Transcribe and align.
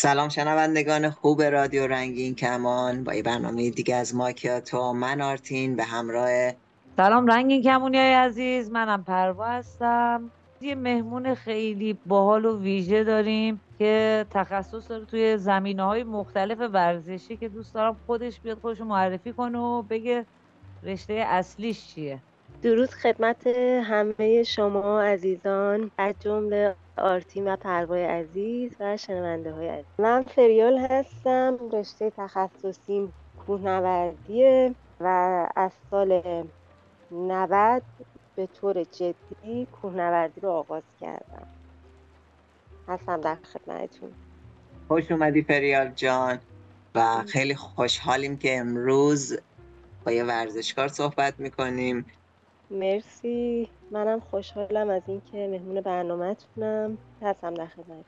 سلام 0.00 0.28
شنوندگان 0.28 1.10
خوب 1.10 1.42
رادیو 1.42 1.86
رنگین 1.86 2.34
کمان. 2.34 3.04
با 3.04 3.14
یه 3.14 3.22
برنامه 3.22 3.70
دیگه 3.70 3.94
از 3.94 4.14
ماکیاتو 4.14 4.92
من 4.92 5.20
آرتین 5.20 5.76
به 5.76 5.84
همراه 5.84 6.52
سلام 6.96 7.26
رنگین 7.26 7.62
کمونی 7.62 7.98
های 7.98 8.14
عزیز. 8.14 8.70
منم 8.70 9.04
پروا 9.04 9.46
هستم. 9.46 10.30
یه 10.60 10.74
مهمون 10.74 11.34
خیلی 11.34 11.98
باحال 12.06 12.44
و 12.44 12.60
ویژه 12.60 13.04
داریم 13.04 13.60
که 13.78 14.26
تخصص 14.30 14.90
داره 14.90 15.04
توی 15.04 15.38
زمینه 15.38 15.82
های 15.82 16.04
مختلف 16.04 16.58
ورزشی 16.72 17.36
که 17.36 17.48
دوست 17.48 17.74
دارم 17.74 17.96
خودش 18.06 18.40
بیاد 18.40 18.58
خودش 18.58 18.80
معرفی 18.80 19.32
کنه 19.32 19.58
و 19.58 19.82
بگه 19.82 20.26
رشته 20.82 21.12
اصلیش 21.12 21.86
چیه. 21.86 22.18
درود 22.62 22.90
خدمت 22.90 23.46
همه 23.84 24.42
شما 24.42 25.00
عزیزان 25.00 25.90
از 25.98 26.14
جمله 26.20 26.74
آرتین 26.96 27.52
و 27.52 27.56
پروای 27.56 28.04
عزیز 28.04 28.72
و 28.80 28.96
شنونده 28.96 29.52
های 29.52 29.68
عزیز. 29.68 29.86
من 29.98 30.22
فریال 30.22 30.78
هستم 30.78 31.58
رشته 31.72 32.12
تخصصیم 32.16 33.12
کوهنوردیه 33.46 34.74
و 35.00 35.06
از 35.56 35.70
سال 35.90 36.22
90 37.12 37.82
به 38.36 38.46
طور 38.46 38.84
جدی 38.84 39.66
کوهنوردی 39.82 40.40
رو 40.40 40.50
آغاز 40.50 40.82
کردم. 41.00 41.46
هستم 42.88 43.20
در 43.20 43.36
خدمتتون. 43.52 44.12
خوش 44.88 45.12
اومدی 45.12 45.42
فریال 45.42 45.88
جان 45.88 46.38
و 46.94 47.22
خیلی 47.28 47.54
خوشحالیم 47.54 48.36
که 48.36 48.58
امروز 48.58 49.38
با 50.04 50.12
یه 50.12 50.24
ورزشکار 50.24 50.88
صحبت 50.88 51.34
می‌کنیم. 51.38 52.06
مرسی 52.70 53.68
منم 53.90 54.20
خوشحالم 54.20 54.90
از 54.90 55.02
اینکه 55.06 55.48
مهمون 55.48 55.80
برنامهتونم 55.80 56.98
هستم 57.22 57.54
در 57.54 57.66
خدمت 57.66 58.04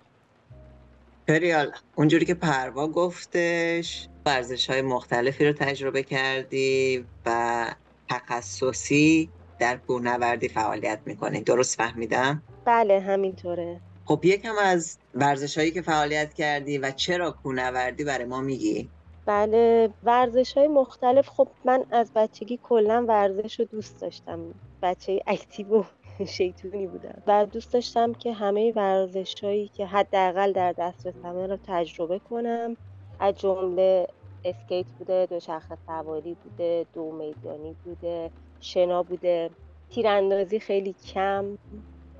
فریال 1.26 1.72
اونجوری 1.94 2.24
که 2.24 2.34
پروا 2.34 2.88
گفتش 2.88 4.08
ورزش 4.26 4.70
های 4.70 4.82
مختلفی 4.82 5.44
رو 5.46 5.52
تجربه 5.52 6.02
کردی 6.02 7.04
و 7.26 7.66
تخصصی 8.08 9.28
در 9.58 9.76
کوهنوردی 9.76 10.48
فعالیت 10.48 10.98
می‌کنی 11.06 11.40
درست 11.40 11.76
فهمیدم؟ 11.76 12.42
بله 12.64 13.00
همینطوره 13.00 13.80
خب 14.04 14.20
یکم 14.24 14.54
از 14.62 14.98
ورزش 15.14 15.58
هایی 15.58 15.70
که 15.70 15.82
فعالیت 15.82 16.34
کردی 16.34 16.78
و 16.78 16.90
چرا 16.90 17.30
کوهنوردی 17.30 18.04
برای 18.04 18.24
ما 18.24 18.40
میگی؟ 18.40 18.88
بله 19.30 19.90
ورزش 20.04 20.58
های 20.58 20.68
مختلف. 20.68 21.28
خب 21.28 21.48
من 21.64 21.84
از 21.90 22.12
بچگی 22.14 22.60
کلا 22.62 23.04
ورزش 23.08 23.60
رو 23.60 23.64
دوست 23.64 24.00
داشتم. 24.00 24.38
بچه 24.82 25.22
اکتیو 25.26 25.78
و 25.78 25.84
شیطونی 26.36 26.86
بودم. 26.86 27.22
و 27.26 27.46
دوست 27.46 27.72
داشتم 27.72 28.12
که 28.12 28.32
همه 28.32 28.72
ورزش 28.76 29.34
هایی 29.44 29.68
که 29.68 29.86
حداقل 29.86 30.52
در 30.52 30.72
دسترسمه 30.72 31.46
رو 31.46 31.58
تجربه 31.66 32.18
کنم. 32.18 32.76
از 33.20 33.34
جمله 33.34 34.06
اسکیت 34.44 34.86
بوده 34.98 35.26
دوچرخه 35.26 35.76
سواری 35.86 36.36
بوده 36.44 36.86
دو 36.94 37.12
میدانی 37.12 37.76
بوده 37.84 38.30
شنا 38.60 39.02
بوده. 39.02 39.50
تیراندازی 39.90 40.60
خیلی 40.60 40.92
کم 40.92 41.58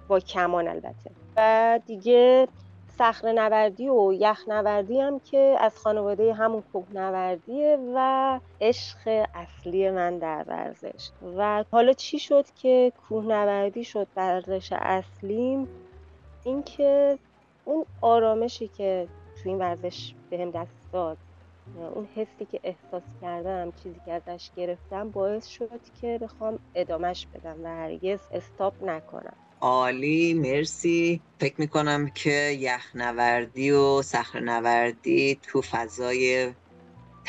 با 0.09 0.21
کمان 0.21 0.69
البته. 0.69 1.11
و 1.37 1.81
دیگه 1.87 2.49
صخره 3.01 3.33
نوردی 3.33 3.89
و 3.89 4.13
یخ 4.13 4.49
نوردی 4.49 5.01
هم 5.01 5.21
که 5.21 5.57
از 5.61 5.79
خانواده 5.79 6.35
همون 6.35 6.63
کوه 6.73 6.85
نوردیه 6.95 7.79
و 7.95 8.41
عشق 8.61 9.27
اصلی 9.35 9.91
من 9.91 10.19
در 10.19 10.45
ورزش. 10.49 11.11
و 11.37 11.65
حالا 11.73 11.93
چی 11.93 12.19
شد 12.19 12.45
که 12.63 12.93
کوه 13.09 13.25
نوردی 13.25 13.85
شد 13.85 14.07
ورزش 14.17 14.73
اصلیم؟ 14.73 15.69
اینکه 16.45 17.19
اون 17.65 17.85
آرامشی 18.01 18.69
که 18.69 19.09
تو 19.43 19.49
این 19.49 19.59
ورزش 19.59 20.15
بهم 20.31 20.51
دست 20.51 20.93
داد 20.93 21.17
اون 21.95 22.09
حسی 22.17 22.45
که 22.45 22.61
احساس 22.63 23.03
کردم 23.23 23.73
چیزی 23.83 24.01
که 24.05 24.13
ازش 24.13 24.51
گرفتم 24.57 25.11
باعث 25.11 25.47
شد 25.47 25.81
که 26.01 26.19
بخوام 26.23 26.59
ادامش 26.75 27.27
بدم 27.27 27.65
و 27.65 27.69
هرگز 27.69 28.21
استاپ 28.33 28.85
نکنم. 28.85 29.37
عالی 29.61 30.35
مرسی. 30.35 31.21
فکر 31.41 31.55
می‌کنم 31.59 32.09
که 32.09 32.57
یخنوردی 32.59 33.71
و 33.71 34.03
صخره 34.03 34.41
نوردی 34.41 35.39
تو 35.43 35.63
فضای 35.63 36.53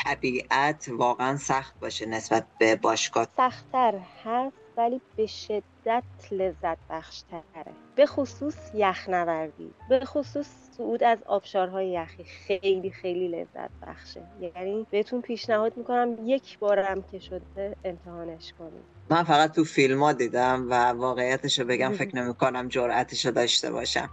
طبیعت 0.04 0.88
واقعا 0.92 1.36
سخت 1.36 1.80
باشه 1.80 2.06
نسبت 2.06 2.46
به 2.58 2.76
باشگاه. 2.76 3.26
سختتر 3.36 4.00
هست 4.24 4.56
ولی 4.76 5.00
به 5.16 5.26
شدت 5.26 6.02
لذت 6.30 6.78
بخشتره 6.90 7.72
به 7.96 8.06
خصوص 8.06 8.56
یخنوردی. 8.74 9.74
به 9.88 10.04
خصوص 10.04 10.61
صعود 10.76 11.04
از 11.04 11.18
آبشارهای 11.26 11.90
یخی. 11.90 12.24
خیلی 12.24 12.90
خیلی 12.90 13.28
لذت 13.28 13.70
بخشه. 13.86 14.22
یعنی 14.40 14.86
بهتون 14.90 15.20
پیشنهاد 15.20 15.76
می‌کنم 15.76 16.16
یک 16.24 16.58
بارم 16.58 17.04
که 17.12 17.18
شده 17.18 17.76
امتحانش 17.84 18.52
کنید. 18.58 18.84
من 19.10 19.22
فقط 19.22 19.52
تو 19.52 19.64
فیلم 19.64 20.02
ها 20.02 20.12
دیدم 20.12 20.66
و 20.70 20.74
واقعیتش 20.74 21.58
رو 21.58 21.66
بگم 21.66 21.92
فکر 21.92 22.16
نمی 22.22 22.34
کنم 22.34 22.68
جرأتش 22.68 23.26
رو 23.26 23.32
داشته 23.32 23.70
باشم. 23.70 24.10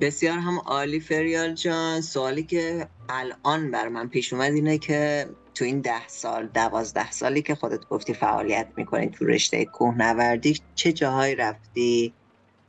بسیار 0.00 0.38
هم 0.38 0.58
عالی 0.58 1.00
فریال 1.00 1.54
جان. 1.54 2.00
سوالی 2.00 2.42
که 2.42 2.88
الان 3.08 3.70
بر 3.70 3.88
من 3.88 4.08
پیش 4.08 4.32
اومد 4.32 4.52
اینه 4.52 4.78
که 4.78 5.26
تو 5.54 5.64
این 5.64 5.80
ده 5.80 6.08
سال 6.08 6.46
دوازده 6.46 7.10
سالی 7.10 7.42
که 7.42 7.54
خودت 7.54 7.88
گفتی 7.88 8.14
فعالیت 8.14 8.68
می‌کنی 8.76 9.08
تو 9.10 9.24
رشته 9.24 9.64
کوهنوردی 9.64 10.60
چه 10.74 10.92
جاهایی 10.92 11.34
رفتی؟ 11.34 12.14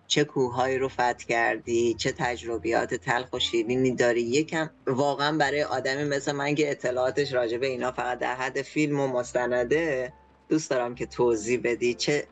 چه 0.09 0.23
کوههایی 0.23 0.77
رو 0.77 0.87
فتح 0.89 1.25
کردی 1.29 1.93
چه 1.93 2.11
تجربیات 2.11 2.93
تلخ 2.93 3.33
و 3.33 3.39
شیرینی 3.39 3.91
داری. 3.91 4.21
یکم 4.21 4.69
واقعا 4.87 5.37
برای 5.37 5.63
آدمی 5.63 6.03
مثل 6.03 6.31
من 6.31 6.55
که 6.55 6.71
اطلاعاتش 6.71 7.33
راجع 7.33 7.57
به 7.57 7.67
اینا 7.67 7.91
فقط 7.91 8.19
در 8.19 8.35
حد 8.35 8.61
فیلم 8.61 8.99
و 8.99 9.07
مستنده 9.07 10.13
دوست 10.49 10.69
دارم 10.69 10.95
که 10.95 11.05
توضیح 11.05 11.61
بدی 11.63 11.93
چه 11.93 12.27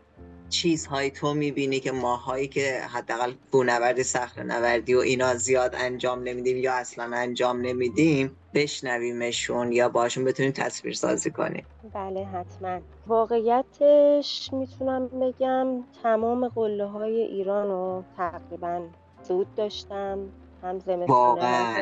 چیزهایی 0.49 1.09
تو 1.09 1.33
می‌بینی 1.33 1.79
که 1.79 1.91
ماهایی 1.91 2.47
که 2.47 2.81
حداقل 2.93 3.33
کوهنوردی 3.51 4.03
صخره 4.03 4.43
نوردی 4.43 4.93
و 4.93 4.99
اینا 4.99 5.35
زیاد 5.35 5.75
انجام 5.77 6.23
نمیدیم 6.23 6.57
یا 6.57 6.73
اصلا 6.73 7.17
انجام 7.17 7.61
نمیدیم 7.61 8.37
بشنویمشون 8.53 9.71
یا 9.71 9.89
باشون 9.89 10.23
بتونیم 10.25 10.51
تصویر 10.51 10.93
سازی 10.93 11.31
کنیم. 11.31 11.65
بله 11.93 12.25
حتما. 12.25 12.79
واقعیتش 13.07 14.49
می‌تونم 14.53 15.07
بگم 15.07 15.83
تمام 16.03 16.47
قله 16.47 16.85
های 16.85 17.21
ایران 17.21 17.67
رو 17.67 18.03
تقریبا 18.17 18.87
زود 19.23 19.55
داشتم 19.55 20.19
هم 20.63 20.79
زمستونه 20.79 21.07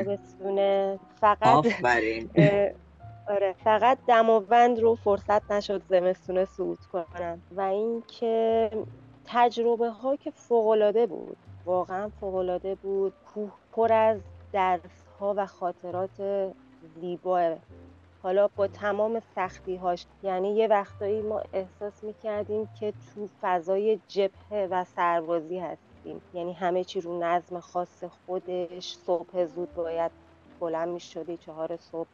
هم 0.02 0.18
فقط 1.22 1.66
آره 3.30 3.56
فقط 3.64 3.98
دماوند 4.08 4.80
رو 4.80 4.96
فرصت 4.96 5.52
نشد 5.52 5.82
زمستونه 5.90 6.46
صعود 6.46 6.80
کنم. 6.94 7.42
و 7.52 7.62
اینکه 7.62 8.72
تجربه 9.26 9.90
ها 9.90 10.16
که 10.16 10.32
فوق 10.32 11.06
بود 11.10 11.38
واقعا 11.66 12.10
فوق 12.20 12.76
بود. 12.82 13.14
کوه 13.34 13.52
پر 13.72 13.94
از 13.94 14.20
درس 14.54 15.06
ها 15.20 15.34
و 15.38 15.46
خاطرات 15.46 16.52
زیباه. 17.02 17.56
حالا 18.24 18.48
با 18.56 18.68
تمام 18.68 19.22
سختی 19.36 19.76
هاش 19.76 20.06
یعنی 20.24 20.56
یه 20.56 20.68
وقتایی 20.68 21.22
ما 21.22 21.42
احساس 21.54 22.04
می‌کردیم 22.04 22.70
که 22.80 22.92
تو 22.92 23.28
فضای 23.42 24.00
جبهه 24.08 24.68
و 24.72 24.84
سربازی 24.84 25.60
هستیم. 25.60 26.22
یعنی 26.34 26.54
همه 26.54 26.84
چی 26.84 27.02
رو 27.02 27.20
نظم 27.20 27.60
خاص 27.60 28.04
خودش 28.04 28.96
صبح 28.96 29.46
زود 29.46 29.74
باید 29.76 30.12
بلند 30.60 30.88
می‌شدی 30.90 31.38
چهار 31.38 31.78
صبح 31.78 32.08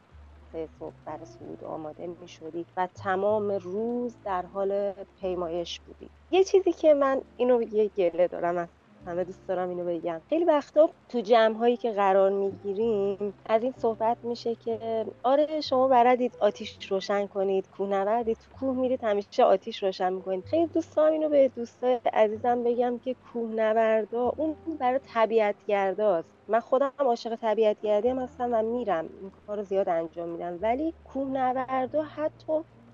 صبح 0.78 0.94
برای 1.04 1.24
صعود 1.24 1.64
آماده 1.64 2.06
می 2.06 2.28
شدی 2.28 2.66
و 2.76 2.88
تمام 2.94 3.50
روز 3.50 4.16
در 4.24 4.46
حال 4.46 4.92
پیمایش 5.20 5.80
بودی 5.80 6.10
یه 6.30 6.44
چیزی 6.44 6.72
که 6.72 6.94
من 6.94 7.22
اینو 7.36 7.62
یه 7.62 7.88
گله 7.88 8.28
دارم 8.28 8.56
از 8.56 8.68
همه 9.06 9.24
دوست 9.24 9.46
دارم 9.48 9.68
اینو 9.68 9.84
بگم. 9.84 10.20
خیلی 10.28 10.44
وقتا 10.44 10.90
تو 11.08 11.20
جمع 11.20 11.56
هایی 11.56 11.76
که 11.76 11.92
قرار 11.92 12.30
می‌گیریم 12.30 13.34
از 13.46 13.62
این 13.62 13.74
صحبت 13.76 14.16
میشه 14.22 14.54
که 14.54 15.06
آره 15.22 15.60
شما 15.60 15.88
بردید 15.88 16.36
آتیش 16.40 16.90
روشن 16.90 17.26
کنید 17.26 17.68
کوه 17.76 17.88
نوردید 17.88 18.36
تو 18.36 18.58
کوه 18.60 18.76
میرید 18.76 19.04
همیشه 19.04 19.44
آتیش 19.44 19.82
روشن 19.82 20.12
می‌کنید. 20.12 20.44
خیلی 20.44 20.66
دوست 20.66 20.96
دارم 20.96 21.12
اینو 21.12 21.28
به 21.28 21.48
دوستای 21.48 22.00
عزیزم 22.12 22.64
بگم 22.64 22.98
که 22.98 23.16
کوه 23.32 23.50
نوردا 23.50 24.32
اون 24.36 24.56
برای 24.80 25.00
طبیعت 25.14 25.56
گرداست 25.66 26.28
من 26.48 26.60
خودم 26.60 26.92
عاشق 26.98 27.36
طبیعت 27.36 27.80
گردی 27.80 28.08
هم 28.08 28.18
هستم 28.18 28.48
و 28.52 28.62
میرم. 28.62 29.08
این 29.20 29.32
کار 29.46 29.56
رو 29.56 29.62
زیاد 29.62 29.88
انجام 29.88 30.28
میدم. 30.28 30.58
ولی 30.62 30.94
کوه 31.04 31.28
نوردا 31.28 32.02
حتی 32.02 32.52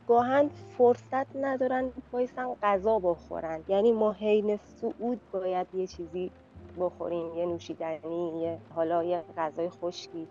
گاهن 0.09 0.51
فرصت 0.79 1.37
ندارن 1.37 1.93
بایستن 2.13 2.55
غذا 2.63 2.99
بخورن. 2.99 3.65
یعنی 3.69 3.93
ما 3.93 4.13
حین 4.13 4.59
سعود 4.81 5.21
باید 5.33 5.67
یه 5.75 5.87
چیزی 5.87 6.31
بخوریم 6.81 7.39
یه 7.39 7.47
نوشیدنی 7.47 8.43
یه 8.43 8.59
حالا 8.75 9.05
یه 9.05 9.23
غذای 9.37 9.71
خشکی. 9.71 10.29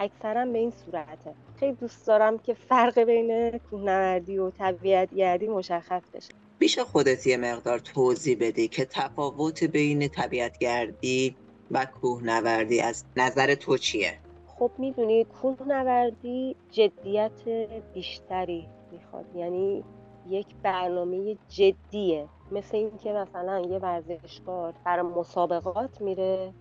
اکثرا 0.00 0.44
به 0.44 0.58
این 0.58 0.70
صورته. 0.70 1.34
خیلی 1.60 1.72
دوست 1.72 2.06
دارم 2.06 2.38
که 2.38 2.54
فرق 2.54 2.98
بین 2.98 3.58
کوهنوردی 3.58 4.38
و 4.38 4.50
طبیعت 4.50 5.14
گردی 5.14 5.48
مشخص 5.48 6.02
بشه. 6.14 6.32
بیش 6.58 6.78
خودت 6.78 7.26
یه 7.26 7.36
مقدار 7.36 7.78
توضیح 7.78 8.36
بدی 8.40 8.68
که 8.68 8.84
تفاوت 8.84 9.64
بین 9.64 10.08
طبیعت 10.08 10.58
گردی 10.58 11.36
و 11.70 11.86
کوهنوردی 12.00 12.80
از 12.80 13.04
نظر 13.16 13.54
تو 13.54 13.76
چیه؟ 13.76 14.18
خب 14.46 14.70
می‌دونید 14.78 15.26
کوهنوردی 15.28 16.56
جدیت 16.70 17.48
بیشتری 17.94 18.68
می‌خواد. 18.92 19.36
یعنی 19.36 19.84
یک 20.28 20.46
برنامه 20.62 21.36
جدیه. 21.48 22.28
مثل 22.52 22.76
اینکه 22.76 23.12
مثلا 23.12 23.60
یه 23.60 23.78
ورزشکار 23.78 24.74
برای 24.84 25.02
مسابقات 25.02 26.00
میره 26.00 26.52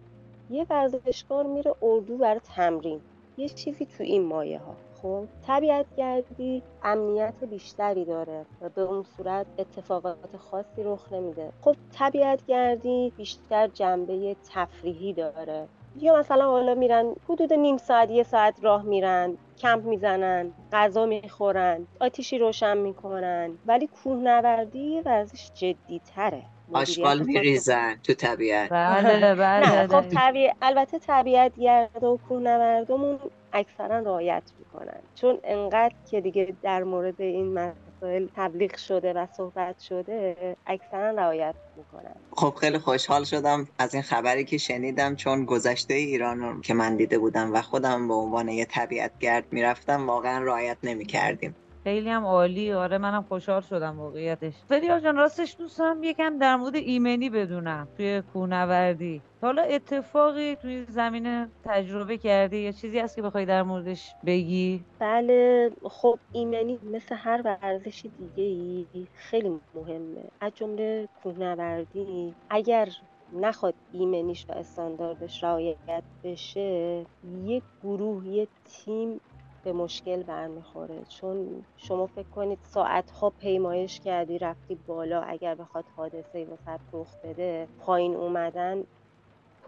یه 0.49 0.65
ورزشکار 0.69 1.45
میره 1.45 1.75
اردو 1.81 2.17
برای 2.17 2.39
تمرین. 2.39 3.01
یه 3.37 3.49
چیزی 3.49 3.85
تو 3.85 4.03
این 4.03 4.25
مایه 4.25 4.59
ها 4.59 4.75
خب 5.01 5.25
طبیعت 5.47 5.95
گردی 5.97 6.63
امنیت 6.83 7.43
بیشتری 7.43 8.05
داره 8.05 8.45
و 8.61 8.69
به 8.69 8.81
اون 8.81 9.03
صورت 9.03 9.45
اتفاقات 9.57 10.37
خاصی 10.37 10.83
رخ 10.83 11.13
نمیده. 11.13 11.51
خب 11.61 11.75
طبیعت 11.93 12.45
گردی 12.45 13.13
بیشتر 13.17 13.67
جنبه 13.67 14.35
تفریحی 14.53 15.13
داره. 15.13 15.67
یا 16.01 16.19
مثلا 16.19 16.45
حالا 16.45 16.75
میرن 16.75 17.15
حدود 17.29 17.53
نیم 17.53 17.77
ساعت 17.77 18.09
یه 18.09 18.23
ساعت 18.23 18.63
راه 18.63 18.83
میرن 18.83 19.37
کمپ 19.57 19.85
می‌زنن 19.85 20.51
غذا 20.71 21.05
می‌خورن 21.05 21.87
آتیشی 21.99 22.37
روشن 22.37 22.77
می‌کنن. 22.77 23.57
کوه 23.67 23.87
کوهنوردی 24.03 25.01
ورزش 25.05 25.51
جدی 25.53 26.01
تره 26.15 26.43
آشغال 26.73 27.19
میریزن 27.19 27.95
تو 28.03 28.13
طبیعت. 28.13 28.69
بله 28.69 29.35
بله 29.45 29.87
خب 29.87 30.01
طبیع... 30.01 30.51
البته 30.61 30.99
طبیعت 30.99 31.59
گرد 31.59 32.03
و 32.03 32.19
کوهنوردمون 32.29 33.19
اکثرا 33.53 33.99
رعایت 33.99 34.43
می‌کنن. 34.59 34.99
چون 35.15 35.37
انقدر 35.43 35.95
که 36.11 36.21
دیگه 36.21 36.55
در 36.61 36.83
مورد 36.83 37.21
این 37.21 37.73
مسائل 37.99 38.27
تبلیغ 38.35 38.77
شده 38.77 39.13
و 39.13 39.27
صحبت 39.37 39.79
شده 39.79 40.35
اکثرا 40.67 41.09
رعایت 41.11 41.55
می‌کنن. 41.77 42.15
خب 42.31 42.55
خیلی 42.61 42.77
خوشحال 42.77 43.23
شدم 43.23 43.67
از 43.79 43.93
این 43.93 44.03
خبری 44.03 44.45
که 44.45 44.57
شنیدم 44.57 45.15
چون 45.15 45.45
گذشته 45.45 45.93
ایران 45.93 46.61
که 46.61 46.73
من 46.73 46.95
دیده 46.95 47.19
بودم 47.19 47.53
و 47.53 47.61
خودم 47.61 48.07
به 48.07 48.13
عنوان 48.13 48.49
یه 48.49 48.65
طبیعتگرد 48.65 49.45
می‌رفتم 49.51 50.07
واقعا 50.07 50.43
رعایت 50.43 50.77
نمی‌کردیم. 50.83 51.55
خیلی 51.89 52.09
هم 52.09 52.25
عالی. 52.25 52.73
آره 52.73 52.97
منم 52.97 53.23
خوشحال 53.23 53.61
شدم 53.61 53.99
واقعیتش. 53.99 54.53
فریال 54.67 54.99
جان 54.99 55.15
راستش 55.15 55.55
دوست 55.59 55.79
دارم 55.79 56.03
یکم 56.03 56.37
در 56.37 56.55
مورد 56.55 56.75
ایمنی 56.75 57.29
بدونم 57.29 57.87
توی 57.97 58.21
کوهنوردی. 58.33 59.21
حالا 59.41 59.61
اتفاقی 59.61 60.55
توی 60.55 60.85
زمینه 60.85 61.49
تجربه 61.65 62.17
کردی؟ 62.17 62.57
یا 62.57 62.71
چیزی 62.71 62.99
هست 62.99 63.15
که 63.15 63.21
بخوای 63.21 63.45
در 63.45 63.63
موردش 63.63 64.11
بگی؟ 64.25 64.85
بله 64.99 65.71
خب 65.83 66.19
ایمنی 66.31 66.79
مثل 66.83 67.15
هر 67.15 67.41
ورزش 67.45 68.05
دیگه 68.19 68.43
ای 68.43 69.07
خیلی 69.15 69.59
مهمه. 69.75 70.23
از 70.41 70.51
جمله 70.55 71.07
کوهنوردی. 71.23 72.35
اگر 72.49 72.89
نخواد 73.33 73.73
ایمنیش 73.93 74.45
و 74.49 74.51
استانداردش 74.51 75.43
رعایت 75.43 76.03
بشه 76.23 77.05
یک 77.45 77.63
گروه 77.83 78.27
یک 78.27 78.49
تیم 78.65 79.21
به 79.63 79.73
مشکل 79.73 80.23
برمیخوره. 80.23 81.05
چون 81.05 81.65
شما 81.77 82.07
فکر 82.07 82.29
کنید 82.29 82.59
ساعت 82.63 83.11
ها 83.11 83.29
پیمایش 83.29 83.99
کردی 83.99 84.39
رفتی 84.39 84.75
بالا. 84.75 85.21
اگر 85.21 85.55
بخواد 85.55 85.89
حادثه 85.89 86.45
وسط 86.45 86.81
رخ 86.93 87.17
بده 87.23 87.69
پایین 87.79 88.15
اومدن 88.15 88.85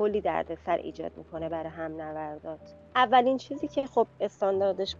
کلی 0.01 0.21
دردسر 0.21 0.77
ایجاد 0.77 1.17
می‌کنه 1.17 1.49
برای 1.49 1.69
هم 1.69 2.01
نوردات. 2.01 2.75
اولین 2.95 3.37
چیزی 3.37 3.67
که 3.67 3.87
خب 3.87 4.07
استانداردش 4.19 4.95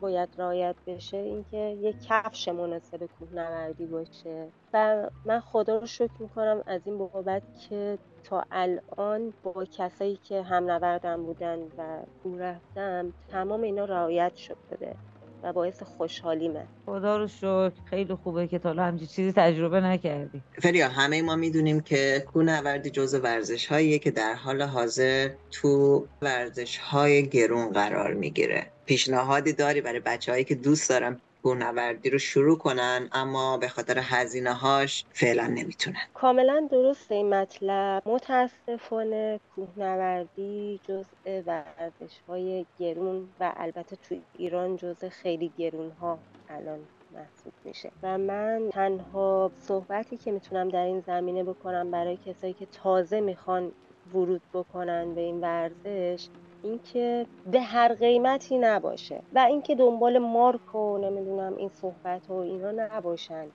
باید 0.00 0.28
رایت 0.38 0.76
بشه 0.86 1.16
اینکه 1.16 1.56
یک 1.56 1.96
کفش 2.08 2.48
مناسب 2.48 3.06
کوهنوردی 3.06 3.86
باشه. 3.86 4.52
و 4.72 5.10
من 5.24 5.40
خدا 5.40 5.78
رو 5.78 5.86
شکر 5.86 6.12
می‌کنم 6.18 6.62
از 6.66 6.86
این 6.86 6.98
بابت 6.98 7.42
که 7.68 7.98
تا 8.24 8.44
الان 8.50 9.32
با 9.42 9.64
کسایی 9.64 10.16
که 10.16 10.42
هم 10.42 10.70
نوردم 10.70 11.22
بودن 11.22 11.58
و 11.78 12.02
کوه 12.22 12.40
رفتم 12.40 13.12
تمام 13.28 13.62
اینا 13.62 13.84
رعایت 13.84 14.34
شده. 14.34 14.96
و 15.42 15.52
باعث 15.52 15.82
خوشحالیمه. 15.82 16.64
خدا 16.86 17.16
رو 17.16 17.28
شکر. 17.28 17.72
خیلی 17.90 18.14
خوبه 18.14 18.46
که 18.46 18.58
تا 18.58 18.72
همچین 18.72 19.06
چیزی 19.06 19.32
تجربه 19.32 19.80
نکردی. 19.80 20.42
فریا 20.62 20.88
همه 20.88 21.22
ما 21.22 21.36
می‌دونیم 21.36 21.80
که 21.80 22.24
کوهنوردی 22.32 22.90
جزء 22.90 23.18
ورزش 23.18 23.66
هاییه 23.66 23.98
که 23.98 24.10
در 24.10 24.34
حال 24.34 24.62
حاضر 24.62 25.30
تو 25.50 26.06
ورزش 26.22 26.76
های 26.78 27.28
گرون 27.28 27.72
قرار 27.72 28.14
می‌گیره. 28.14 28.66
پیشنهادی 28.86 29.52
داری 29.52 29.80
برای 29.80 30.00
بچههایی 30.00 30.44
که 30.44 30.54
دوست 30.54 30.90
دارن 30.90 31.20
کوهنوردی 31.42 32.10
رو 32.10 32.18
شروع 32.18 32.58
کنن 32.58 33.08
اما 33.12 33.56
به 33.56 33.68
خاطر 33.68 33.98
هزینه 34.02 34.52
هاش 34.52 35.04
فعلا 35.12 35.46
نمی‌تونن. 35.46 35.96
کاملا 36.14 36.68
درست 36.70 37.12
این 37.12 37.34
مطلب. 37.34 38.02
متاسفانه 38.06 39.40
کوهنوردی 39.54 40.80
جزء 40.88 41.42
ورزش 41.46 42.18
های 42.28 42.66
گرون 42.78 43.28
و 43.40 43.52
البته 43.56 43.96
تو 43.96 44.16
ایران 44.38 44.76
جزء 44.76 45.08
خیلی 45.08 45.52
گرون 45.58 45.90
ها 45.90 46.18
الان 46.48 46.78
محسوب 47.14 47.52
میشه. 47.64 47.92
و 48.02 48.18
من 48.18 48.68
تنها 48.72 49.50
صحبتی 49.58 50.16
که 50.16 50.32
می‌تونم 50.32 50.68
در 50.68 50.84
این 50.84 51.00
زمینه 51.00 51.44
بکنم 51.44 51.90
برای 51.90 52.18
کسایی 52.26 52.52
که 52.52 52.66
تازه 52.66 53.20
می‌خوان 53.20 53.72
ورود 54.14 54.42
بکنن 54.54 55.14
به 55.14 55.20
این 55.20 55.40
ورزش 55.40 56.28
اینکه 56.62 57.26
به 57.50 57.60
هر 57.60 57.94
قیمتی 57.94 58.58
نباشه 58.58 59.22
و 59.34 59.38
اینکه 59.38 59.74
دنبال 59.74 60.18
مارک 60.18 60.74
و 60.74 60.98
نمی‌دونم 60.98 61.56
این 61.56 61.68
صحبت 61.68 62.30
و 62.30 62.32
اینا 62.32 62.70
نباشن. 62.70 63.46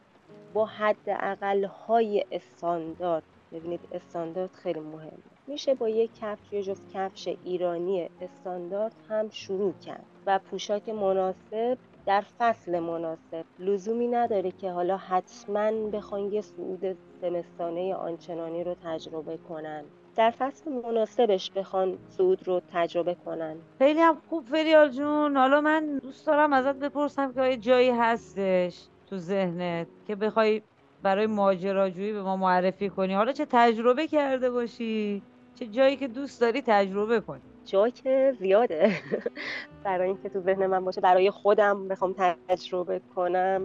با 0.54 0.65
حد 0.65 1.07
اقل 1.07 1.63
های 1.63 2.25
استاندارد. 2.31 3.24
ببینید 3.51 3.80
استاندارد 3.92 4.51
خیلی 4.51 4.80
مهمه. 4.80 5.12
میشه 5.48 5.74
با 5.74 5.89
یک 5.89 6.12
کفش 6.21 6.54
یه 6.54 6.63
جفت 6.63 6.94
کفش 6.94 7.27
ایرانی 7.44 8.09
استاندارد 8.21 8.95
هم 9.09 9.30
شروع 9.30 9.74
کرد 9.86 10.06
و 10.25 10.39
پوشاک 10.39 10.89
مناسب 10.89 11.77
در 12.06 12.24
فصل 12.39 12.80
مناسب. 12.80 13.45
لزومی 13.59 14.07
نداره 14.07 14.51
که 14.51 14.71
حالا 14.71 14.98
حتما 14.98 15.71
بخوان 15.71 16.33
یه 16.33 16.42
صعود 16.42 16.98
زمستانه 17.21 17.95
آنچنانی 17.95 18.63
رو 18.63 18.75
تجربه 18.83 19.38
کنن. 19.38 19.83
در 20.17 20.31
فصل 20.31 20.71
مناسبش 20.71 21.51
بخوان 21.51 21.97
صعود 22.09 22.47
رو 22.47 22.61
تجربه 22.73 23.15
کنن. 23.25 23.55
خیلی 23.77 23.99
هم 23.99 24.17
خوب 24.29 24.45
فریال 24.45 24.89
جون. 24.89 25.37
حالا 25.37 25.61
من 25.61 25.99
دوست 26.03 26.27
دارم 26.27 26.53
ازت 26.53 26.75
بپرسم 26.75 27.33
که 27.33 27.41
آیا 27.41 27.55
جایی 27.55 27.89
هستش 27.89 28.87
تو 29.09 29.18
ذهنت 29.18 29.87
که 30.07 30.15
بخوای 30.15 30.61
برای 31.03 31.27
ماجراجویی 31.27 32.13
به 32.13 32.21
ما 32.23 32.37
معرفی 32.37 32.89
کنی؟ 32.89 33.13
حالا 33.13 33.31
چه 33.31 33.45
تجربه 33.49 34.07
کرده 34.07 34.51
باشی؟ 34.51 35.21
چه 35.56 35.65
جایی 35.68 35.95
که 35.95 36.07
دوست 36.07 36.42
داری 36.42 36.61
تجربه 36.61 37.19
کنی؟ 37.19 37.42
جایی 37.65 37.92
که 37.92 38.35
زیاده. 38.39 38.92
برای 39.83 40.07
اینکه 40.07 40.30
تو 40.30 40.39
ذهن 40.39 40.65
من 40.65 40.85
باشه 40.85 41.01
برای 41.01 41.31
خودم 41.31 41.87
بخوام 41.87 42.15
تجربه 42.47 43.01
کنم. 43.15 43.61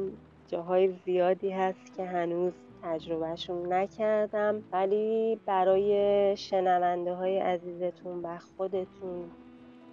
جاهای 0.49 0.95
زیادی 1.05 1.50
هست 1.50 1.97
که 1.97 2.05
هنوز 2.05 2.53
تجربهشون 2.83 3.73
نکردم 3.73 4.62
ولی 4.73 5.41
برای 5.47 6.37
شنونده 6.37 7.15
های 7.15 7.39
عزیزتون 7.39 8.23
و 8.23 8.39
خودتون 8.39 9.31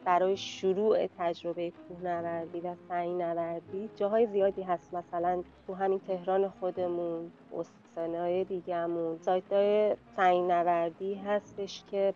برای 0.05 0.37
شروع 0.37 1.07
تجربه 1.17 1.71
کوهنوردی 1.71 2.59
و 2.59 2.75
سعی 2.87 3.13
نوردی 3.13 3.89
جاهای 3.95 4.25
زیادی 4.27 4.61
هست. 4.61 4.93
مثلا 4.93 5.43
تو 5.67 5.73
همین 5.73 5.99
تهران 6.07 6.49
خودمون 6.49 7.31
استانه 7.57 8.19
های 8.19 8.43
دیگهمون 8.43 9.17
سایت 9.17 9.53
های 9.53 9.95
سعی 10.15 10.41
نوردی 10.41 11.13
هستش 11.15 11.83
که 11.91 12.13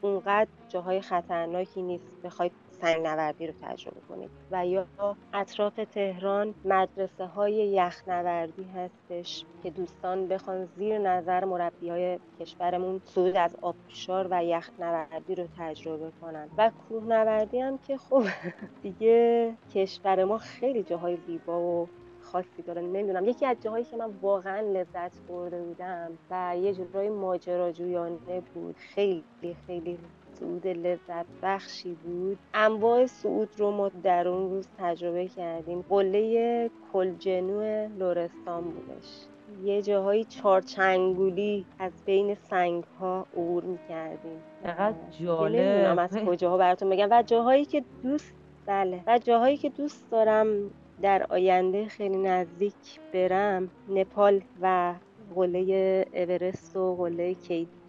اونقدر 0.00 0.50
جاهای 0.68 1.00
خطرناکی 1.00 1.82
نیست. 1.82 2.06
بخواید 2.24 2.52
سنگ 2.80 3.06
نوردی 3.06 3.46
رو 3.46 3.52
تجربه 3.62 4.00
کنید. 4.08 4.30
و 4.50 4.66
یا 4.66 4.86
اطراف 5.34 5.80
تهران 5.94 6.54
مدرسه 6.64 7.26
های 7.26 7.54
یخنوردی 7.54 8.64
هستش 8.64 9.44
که 9.62 9.70
دوستان 9.70 10.28
بخوان 10.28 10.68
زیر 10.76 10.98
نظر 10.98 11.44
مربی 11.44 11.90
های 11.90 12.18
کشورمون 12.40 13.00
صعود 13.04 13.36
از 13.36 13.56
آبشار 13.62 14.28
و 14.30 14.44
یخنوردی 14.44 15.34
رو 15.34 15.46
تجربه 15.58 16.12
کنن. 16.20 16.48
و 16.58 16.70
کوهنوردی 16.88 17.60
هم 17.60 17.78
که 17.78 17.96
خب 17.96 18.24
دیگه 18.82 19.54
کشور 19.74 20.24
ما 20.24 20.38
خیلی 20.38 20.82
جاهای 20.82 21.16
زیبا 21.26 21.60
و 21.60 21.88
خاصی 22.22 22.62
داره. 22.66 22.82
نمی‌دونم. 22.82 23.28
یکی 23.28 23.46
از 23.46 23.56
جاهایی 23.62 23.84
که 23.84 23.96
من 23.96 24.10
واقعا 24.22 24.60
لذت 24.60 25.12
برده 25.28 25.62
بودم 25.62 26.10
و 26.30 26.56
یه 26.56 26.74
جورای 26.74 27.08
ماجراجویانه 27.08 28.40
بود. 28.54 28.76
خیلی 28.76 29.56
خیلی 29.66 29.98
صعود 30.40 30.66
لذت 30.66 31.26
بخشی 31.42 31.96
بود. 32.04 32.38
انواع 32.54 33.06
صعود 33.06 33.48
رو 33.58 33.70
ما 33.70 33.88
در 34.02 34.28
اون 34.28 34.50
روز 34.50 34.68
تجربه 34.78 35.28
کردیم. 35.28 35.84
قله 35.88 36.70
کلجنو 36.92 37.88
لورستان 37.98 38.64
بودش. 38.64 39.26
یه 39.64 39.82
جاهایی 39.82 40.24
چارچنگولی 40.24 41.64
از 41.78 41.92
بین 42.06 42.34
سنگ 42.34 42.84
ها 43.00 43.26
عبور 43.32 43.64
می‌کردیم. 43.64 44.42
چقدر 44.62 44.96
جالب. 45.20 45.98
از 45.98 46.16
کجاها 46.16 46.56
براتون 46.56 46.90
بگم. 46.90 47.08
و 47.10 47.22
جاهایی 47.22 47.64
که 47.64 47.84
دوست 48.02 48.34
بله. 48.66 49.02
و 49.06 49.18
جاهایی 49.18 49.56
که 49.56 49.68
دوست 49.68 50.10
دارم 50.10 50.70
در 51.02 51.26
آینده 51.28 51.86
خیلی 51.86 52.16
نزدیک 52.16 53.00
برم 53.12 53.70
نپال 53.88 54.40
و 54.60 54.94
قله 55.34 56.04
اورست 56.12 56.76
و 56.76 56.96
قله 56.96 57.34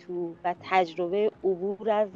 کیتو 0.08 0.36
و 0.44 0.56
تجربه 0.64 1.32
عبور 1.44 1.90
از 1.90 2.10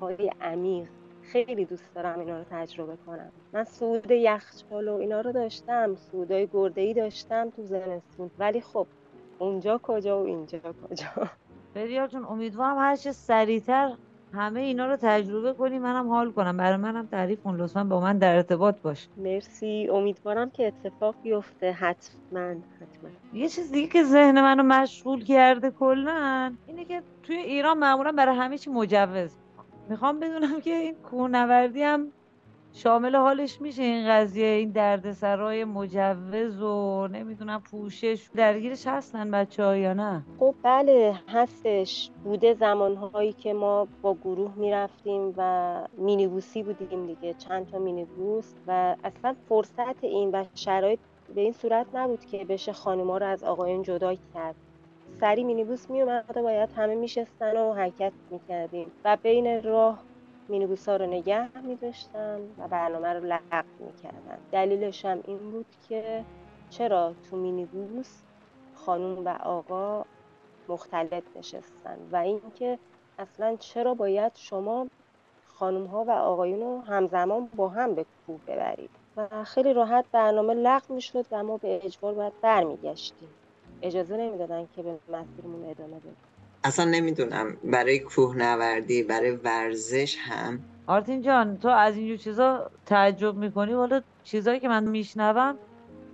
های 0.00 0.30
عمیق. 0.40 0.88
خیلی 1.22 1.64
دوست 1.64 1.94
دارم 1.94 2.20
اینا 2.20 2.38
رو 2.38 2.44
تجربه 2.50 2.96
کنم. 3.06 3.32
من 3.52 3.64
سود 3.64 4.10
یخچال 4.10 4.88
و 4.88 4.94
اینا 4.94 5.20
رو 5.20 5.32
داشتم 5.32 5.94
سودای 5.94 6.48
گرده 6.52 6.80
ای 6.80 6.94
داشتم 6.94 7.50
تو 7.50 7.62
زمستون. 7.62 8.30
ولی 8.38 8.60
خب 8.60 8.86
اونجا 9.38 9.80
کجا 9.82 10.22
و 10.22 10.26
اینجا 10.26 10.58
کجا؟ 10.58 11.30
فریال 11.74 12.06
جون 12.06 12.24
امیدوارم 12.24 12.78
هر 12.78 12.96
چه 12.96 13.12
سریعتر 13.12 13.94
همه 14.34 14.60
اینا 14.60 14.86
رو 14.86 14.96
تجربه 14.96 15.52
کنی 15.52 15.78
منم 15.78 16.08
حال 16.08 16.32
کنم. 16.32 16.56
برای 16.56 16.76
منم 16.76 17.06
تعریف 17.06 17.42
کن 17.42 17.56
لطفا 17.56 17.84
با 17.84 18.00
من 18.00 18.18
در 18.18 18.36
ارتباط 18.36 18.80
باش. 18.80 19.08
مرسی. 19.16 19.88
امیدوارم 19.92 20.50
که 20.50 20.66
اتفاق 20.66 21.14
بیفته. 21.22 21.72
حتما 21.72 22.40
حتما. 22.40 23.10
یه 23.32 23.48
چیز 23.48 23.72
دیگه 23.72 23.88
که 23.88 24.04
ذهن 24.04 24.40
منو 24.40 24.62
مشغول 24.62 25.24
کرده 25.24 25.70
کلا 25.70 26.54
اینه 26.66 26.84
که 26.84 27.02
توی 27.22 27.36
ایران 27.36 27.78
معمولا 27.78 28.12
برای 28.12 28.36
همه 28.36 28.58
چی 28.58 28.70
مجوز. 28.70 29.36
می‌خوام 29.88 30.20
بدونم 30.20 30.60
که 30.60 30.70
این 30.70 30.94
کوهنوردی 30.94 31.82
هم 31.82 32.12
شامل 32.82 33.16
حالش 33.16 33.60
میشه 33.60 33.82
این 33.82 34.08
قضیه 34.08 34.46
این 34.46 34.70
دردسرای 34.70 35.64
مجوز 35.64 36.62
و 36.62 37.08
نمی‌دونم 37.08 37.62
پوشش. 37.70 38.28
درگیرش 38.34 38.86
هستن 38.86 39.30
بچه 39.30 39.64
ها 39.64 39.76
یا 39.76 39.92
نه؟ 39.92 40.22
خب 40.38 40.54
بله 40.62 41.14
هستش. 41.28 42.10
بوده 42.24 42.54
زمانهایی 42.54 43.32
که 43.32 43.52
ما 43.52 43.88
با 44.02 44.14
گروه 44.14 44.54
می‌رفتیم 44.56 45.34
و 45.36 45.72
مینیبوسی 45.98 46.62
بودیم 46.62 47.06
دیگه 47.06 47.34
چند 47.34 47.70
تا 47.70 47.78
مینیبوس 47.78 48.54
و 48.66 48.96
اصلا 49.04 49.34
فرصت 49.48 50.04
این 50.04 50.30
و 50.30 50.44
شرایط 50.54 50.98
به 51.34 51.40
این 51.40 51.52
صورت 51.52 51.86
نبود 51.94 52.24
که 52.24 52.44
بشه 52.44 52.72
خانوما 52.72 53.18
رو 53.18 53.26
از 53.26 53.44
آقایون 53.44 53.82
جدا 53.82 54.14
کرد. 54.34 54.54
سری 55.20 55.44
مینیبوس 55.44 55.90
میومد 55.90 56.24
و 56.36 56.42
باید 56.42 56.70
همه 56.76 56.94
میشستن 56.94 57.56
و 57.56 57.72
حرکت 57.72 58.12
می‌کردیم. 58.30 58.90
و 59.04 59.16
بین 59.22 59.62
راه 59.62 60.02
مینیبوس 60.48 60.88
ها 60.88 60.96
رو 60.96 61.06
نگه 61.06 61.62
می 61.62 61.76
داشتن 61.76 62.40
و 62.58 62.68
برنامه 62.68 63.08
رو 63.08 63.24
لغو 63.24 63.84
می 63.84 63.92
کردن 64.02 64.38
دلیلش 64.52 65.04
هم 65.04 65.20
این 65.24 65.38
بود 65.50 65.66
که 65.88 66.24
چرا 66.70 67.14
تو 67.30 67.36
مینیبوس 67.36 68.22
خانوم 68.74 69.24
و 69.24 69.28
آقا 69.28 70.04
مختلط 70.68 71.24
نشستن 71.36 71.98
و 72.12 72.16
اینکه 72.16 72.78
اصلا 73.18 73.56
چرا 73.56 73.94
باید 73.94 74.32
شما 74.34 74.86
خانوم 75.46 75.86
ها 75.86 76.04
و 76.04 76.10
آقایون 76.10 76.60
رو 76.60 76.80
همزمان 76.80 77.48
با 77.56 77.68
هم 77.68 77.94
به 77.94 78.06
کوه 78.26 78.40
ببرید. 78.46 78.90
و 79.16 79.44
خیلی 79.44 79.72
راحت 79.72 80.04
برنامه 80.12 80.54
لغو 80.54 80.94
می 80.94 81.00
شد 81.00 81.26
و 81.30 81.42
ما 81.42 81.56
به 81.56 81.80
اجبار 81.84 82.14
باید 82.14 82.40
برمیگشتیم. 82.40 83.28
اجازه 83.82 84.16
نمی‌دادن 84.16 84.68
که 84.76 84.82
به 84.82 84.98
مسیرمون 85.08 85.70
ادامه 85.70 85.96
بدیم. 85.96 86.16
اصلا 86.64 86.84
نمی‌دونم 86.84 87.56
برای 87.64 87.98
کوهنوردی 87.98 89.02
برای 89.02 89.30
ورزش 89.30 90.16
هم. 90.20 90.60
آرتین 90.86 91.22
جان 91.22 91.58
تو 91.58 91.68
از 91.68 91.96
اینجور 91.96 92.16
چیزا 92.16 92.70
تعجب 92.86 93.36
می‌کنی؟ 93.36 93.74
والا 93.74 94.02
چیزایی 94.22 94.60
که 94.60 94.68
من 94.68 94.84
میشنوم 94.84 95.58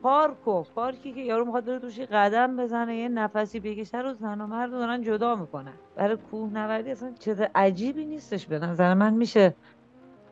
پارک 0.03 0.49
و 0.49 0.63
پارکی 0.63 1.13
که 1.13 1.21
یارو 1.21 1.45
می‌خواد 1.45 1.65
بره 1.65 1.79
توش 1.79 2.01
قدم 2.01 2.57
بزنه 2.57 2.97
یه 2.97 3.09
نفسی 3.09 3.61
بکشه 3.61 3.99
رو 3.99 4.15
زن 4.15 4.41
و 4.41 4.47
مرد 4.47 4.71
دارن 4.71 5.03
جدا 5.03 5.37
می‌کنن. 5.37 5.73
برای 5.97 6.17
کوهنوردی 6.31 6.91
اصلا 6.91 7.13
چیز 7.19 7.41
عجیبی 7.55 8.05
نیستش 8.05 8.47
به 8.47 8.59
نظر 8.59 8.95
من 8.95 9.15
میشه 9.15 9.55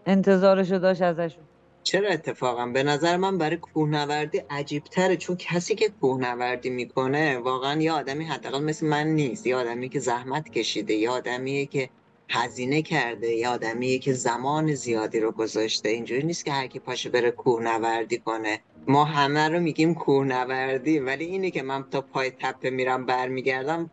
انتظارشو 0.06 0.78
داشت 0.78 1.02
ازشون. 1.02 1.44
چرا 1.82 2.08
اتفاقا؟ 2.08 2.66
به 2.66 2.82
نظر 2.82 3.16
من 3.16 3.38
برای 3.38 3.56
کوهنوردی 3.56 4.42
عجیب 4.50 4.84
تره 4.84 5.16
چون 5.16 5.36
کسی 5.36 5.74
که 5.74 5.88
کوهنوردی 6.00 6.70
می‌کنه 6.70 7.38
واقعا 7.38 7.82
یه 7.82 7.92
آدمی 7.92 8.24
حداقل 8.24 8.64
مثل 8.64 8.86
من 8.86 9.06
نیست. 9.06 9.46
یه 9.46 9.56
آدمی 9.56 9.88
که 9.88 10.00
زحمت 10.00 10.50
کشیده 10.50 10.94
یه 10.94 11.10
آدمیه 11.10 11.66
که 11.66 11.90
هزینه 12.30 12.82
کرده 12.82 13.28
یه 13.28 13.48
آدمیه 13.48 13.98
که 13.98 14.12
زمان 14.12 14.74
زیادی 14.74 15.20
رو 15.20 15.30
گذاشته. 15.32 15.88
اینجوری 15.88 16.22
نیست 16.22 16.44
که 16.44 16.52
هر 16.52 16.66
کی 16.66 16.78
پاشه 16.78 17.10
بره 17.10 17.30
کوهنوردی 17.30 18.18
کنه. 18.18 18.60
ما 18.88 19.04
همه 19.04 19.48
رو 19.48 19.60
میگیم 19.60 19.94
کوهنوردی 19.94 20.98
ولی 20.98 21.24
اینی 21.24 21.50
که 21.50 21.62
من 21.62 21.84
تا 21.90 22.00
پای 22.00 22.30
تپه 22.30 22.70
میرم 22.70 23.06
برمیگردم 23.06 23.90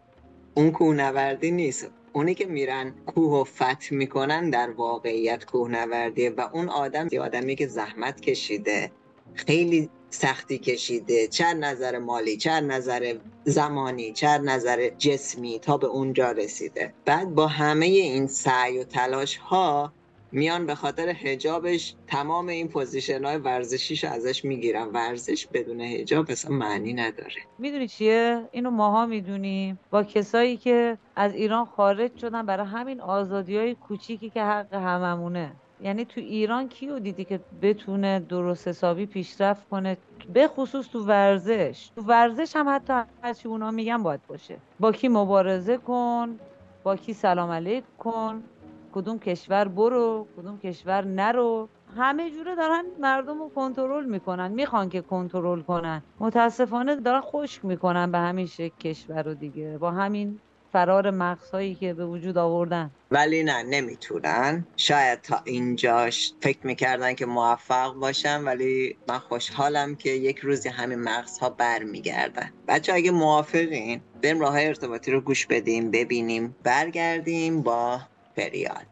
اون 0.54 0.72
کوهنوردی 0.72 1.52
نیست. 1.52 1.92
اونی 2.14 2.36
که 2.36 2.46
میرن 2.46 2.94
کوه 3.06 3.42
و 3.42 3.44
فتح 3.44 3.94
می‌کنن 3.94 4.50
در 4.50 4.70
واقعیت 4.72 5.46
کوهنوردیه 5.46 6.30
و 6.30 6.50
اون 6.54 6.70
آدم 6.70 7.08
یه 7.12 7.22
آدمی 7.22 7.56
که 7.56 7.68
زحمت 7.68 8.22
کشیده 8.22 8.92
خیلی 9.34 9.90
سختی 10.10 10.58
کشیده 10.58 11.28
چه 11.28 11.54
نظر 11.54 11.98
مالی 11.98 12.38
چه 12.38 12.62
نظر 12.62 13.16
زمانی 13.44 14.14
چه 14.14 14.28
نظر 14.28 14.90
جسمی 14.90 15.60
تا 15.60 15.78
به 15.78 15.88
اونجا 15.88 16.32
رسیده. 16.32 16.94
بعد 17.06 17.36
با 17.36 17.48
همه 17.48 17.86
این 17.86 18.28
سعی 18.28 18.80
و 18.80 18.84
تلاش 18.84 19.38
ها 19.38 19.94
میان 20.32 20.66
به 20.66 20.76
خاطر 20.76 21.10
حجابش 21.10 21.96
تمام 22.08 22.48
این 22.48 22.68
position 22.68 23.26
های 23.26 23.38
ورزشیش 23.38 24.04
ازش 24.04 24.46
می‌گیرن. 24.46 24.88
ورزش 24.88 25.48
بدون 25.48 25.82
حجاب 25.82 26.26
اصلا 26.30 26.56
معنی 26.56 26.94
نداره. 26.94 27.42
می‌دونی 27.58 27.88
چیه؟ 27.88 28.50
اینو 28.52 28.70
ماها 28.70 29.06
می‌دونیم. 29.06 29.80
با 29.92 30.04
کسایی 30.04 30.58
که 30.58 30.98
از 31.16 31.34
ایران 31.34 31.66
خارج 31.66 32.18
شدن 32.18 32.46
برای 32.46 32.66
همین 32.66 33.02
آزادی 33.02 33.58
های 33.58 33.76
کوچیکی 33.76 34.30
که 34.30 34.44
حق 34.44 34.74
هممونه. 34.74 35.52
یعنی 35.82 36.06
تو 36.06 36.22
ایران 36.22 36.70
کیو 36.70 37.00
دیدی 37.00 37.26
که 37.26 37.40
بتونه 37.62 38.20
درست 38.20 38.68
حسابی 38.68 39.06
پیشرفت 39.06 39.70
کنه؟ 39.70 39.98
به 40.34 40.48
خصوص 40.48 40.88
تو 40.88 41.06
ورزش. 41.06 41.90
تو 41.96 42.02
ورزش 42.02 42.56
هم 42.56 42.70
حتی 42.70 42.94
هرچی 43.24 43.48
اونا 43.48 43.72
میگن 43.72 44.04
باید 44.04 44.20
باشه. 44.28 44.58
با 44.80 44.92
کی 44.92 45.08
مبارزه 45.08 45.78
کن؟ 45.78 46.40
با 46.84 46.96
کی 46.96 47.14
سلام 47.14 47.50
علیک 47.52 47.84
کن 47.98 48.44
کدوم 48.94 49.20
کشور 49.20 49.68
برو 49.68 50.28
کدوم 50.38 50.60
کشور 50.60 51.06
نرو. 51.06 51.70
همه 51.98 52.32
جوره 52.32 52.56
دارن 52.56 52.84
مردم 53.00 53.40
رو 53.40 53.52
کنترل 53.56 54.06
می‌کنن 54.06 54.52
می‌خوان 54.52 54.90
که 54.90 55.02
کنترل 55.02 55.62
کنن. 55.62 56.04
متاسفانه 56.20 56.96
دارن 56.96 57.22
خشک 57.22 57.66
می‌کنن 57.66 58.12
به 58.12 58.18
همین 58.18 58.46
شکل 58.46 58.78
کشور 58.80 59.24
رو 59.24 59.34
دیگه. 59.34 59.78
با 59.78 59.92
همین 59.92 60.40
فرار 60.72 61.12
مغزهایی 61.12 61.76
که 61.76 61.94
به 61.94 62.06
وجود 62.06 62.38
آوردن. 62.38 62.92
ولی 63.12 63.44
نه 63.44 63.64
نمی‌تونن. 63.64 64.66
شاید 64.78 65.22
تا 65.22 65.42
اینجاش 65.46 66.34
فکر 66.42 66.68
می‌کردن 66.68 67.14
که 67.14 67.26
موفق 67.26 67.94
باشن 67.94 68.44
ولی 68.44 68.98
من 69.08 69.20
خوشحالم 69.20 69.96
که 69.96 70.10
یک 70.10 70.38
روزی 70.38 70.70
همین 70.70 71.00
مغزها 71.00 71.50
برمیگردن. 71.50 72.50
بچه 72.68 72.94
اگه 72.94 73.12
موافقین 73.12 74.02
بریم 74.24 74.40
راه 74.40 74.56
ارتباطی 74.62 75.12
رو 75.12 75.22
گوش 75.22 75.46
بدیم 75.46 75.92
ببینیم 75.92 76.56
برگردیم 76.64 77.62
با 77.62 78.00
فریال 78.40 78.86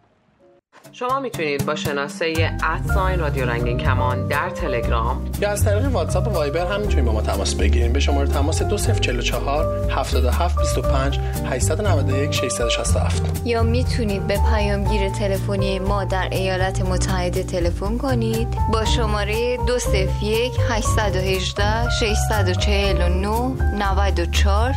شما 0.92 1.20
می‌تونید 1.20 1.66
با 1.66 1.76
شناسه 1.76 2.58
ادساین 2.64 3.20
رادیو 3.20 3.46
رنگین 3.46 3.78
کمان 3.78 4.28
در 4.28 4.50
تلگرام 4.50 5.26
یا 5.42 5.50
از 5.50 5.66
طریق 5.66 5.92
واتساپ 5.92 6.28
و 6.28 6.30
وایبر 6.30 6.74
هم 6.74 6.82
می‌تونید 6.82 7.06
با 7.06 7.12
ما 7.12 7.22
تماس 7.22 7.56
بگیریم 7.56 7.94
به 7.94 8.00
شماره 8.00 8.28
تماس 8.28 8.62
2044 8.62 9.92
77 9.92 10.60
25 10.60 11.20
891 11.46 12.32
667 12.32 13.42
یا 13.46 13.64
می‌تونید 13.64 14.28
به 14.28 14.40
پیامگیر 14.54 15.10
تلفنی 15.10 15.80
ما 15.80 16.04
در 16.04 16.28
ایالات 16.32 16.82
متحده 16.82 17.44
تلفن 17.44 17.98
کنید. 17.98 18.48
با 18.74 18.86
شماره 18.86 19.58
201 19.68 20.52
818 20.70 21.90
649 21.90 23.30
94 23.78 24.74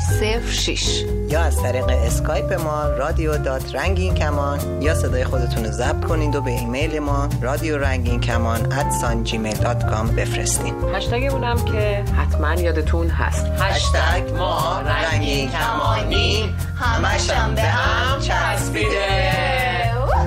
06 0.51 1.05
یا 1.31 1.41
از 1.41 1.63
طریق 1.63 1.85
اسکایپ 1.89 2.53
ما 2.53 2.89
رادیو 2.89 3.39
dot 3.39 3.75
رنگین 3.75 4.15
کمان 4.15 4.83
یا 4.83 4.95
صدای 4.95 5.25
خودتون 5.25 5.65
رو 5.65 5.71
ضبط 5.91 6.05
کنید 6.05 6.37
و 6.37 6.41
به 6.41 6.51
ایمیل 6.51 6.99
ما 6.99 7.29
رادیو 7.43 7.79
رنگین 7.79 8.21
کمان 8.21 8.73
at 8.73 8.90
sign 8.90 9.25
جیمیل 9.25 9.57
dot 9.57 9.91
com 9.91 10.07
بفرستین 10.07 10.75
هشتگ 10.95 11.29
اونم 11.33 11.65
که 11.65 12.05
حتما 12.17 12.55
یادتون 12.55 13.09
هست. 13.09 13.47
هشتگ 13.47 14.37
ما 14.37 14.81
رنگین 14.81 15.51
کمانیم 15.51 16.57
همش 16.77 17.31
هم 17.31 17.55
به 17.55 17.63
هم 17.63 18.21
چسبیده. 18.21 19.33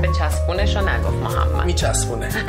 به 0.02 0.10
چسبونش 0.20 0.76
رو 0.76 0.90
نگفت 0.90 1.14
محمد. 1.14 1.66
میچسبونه. 1.66 2.30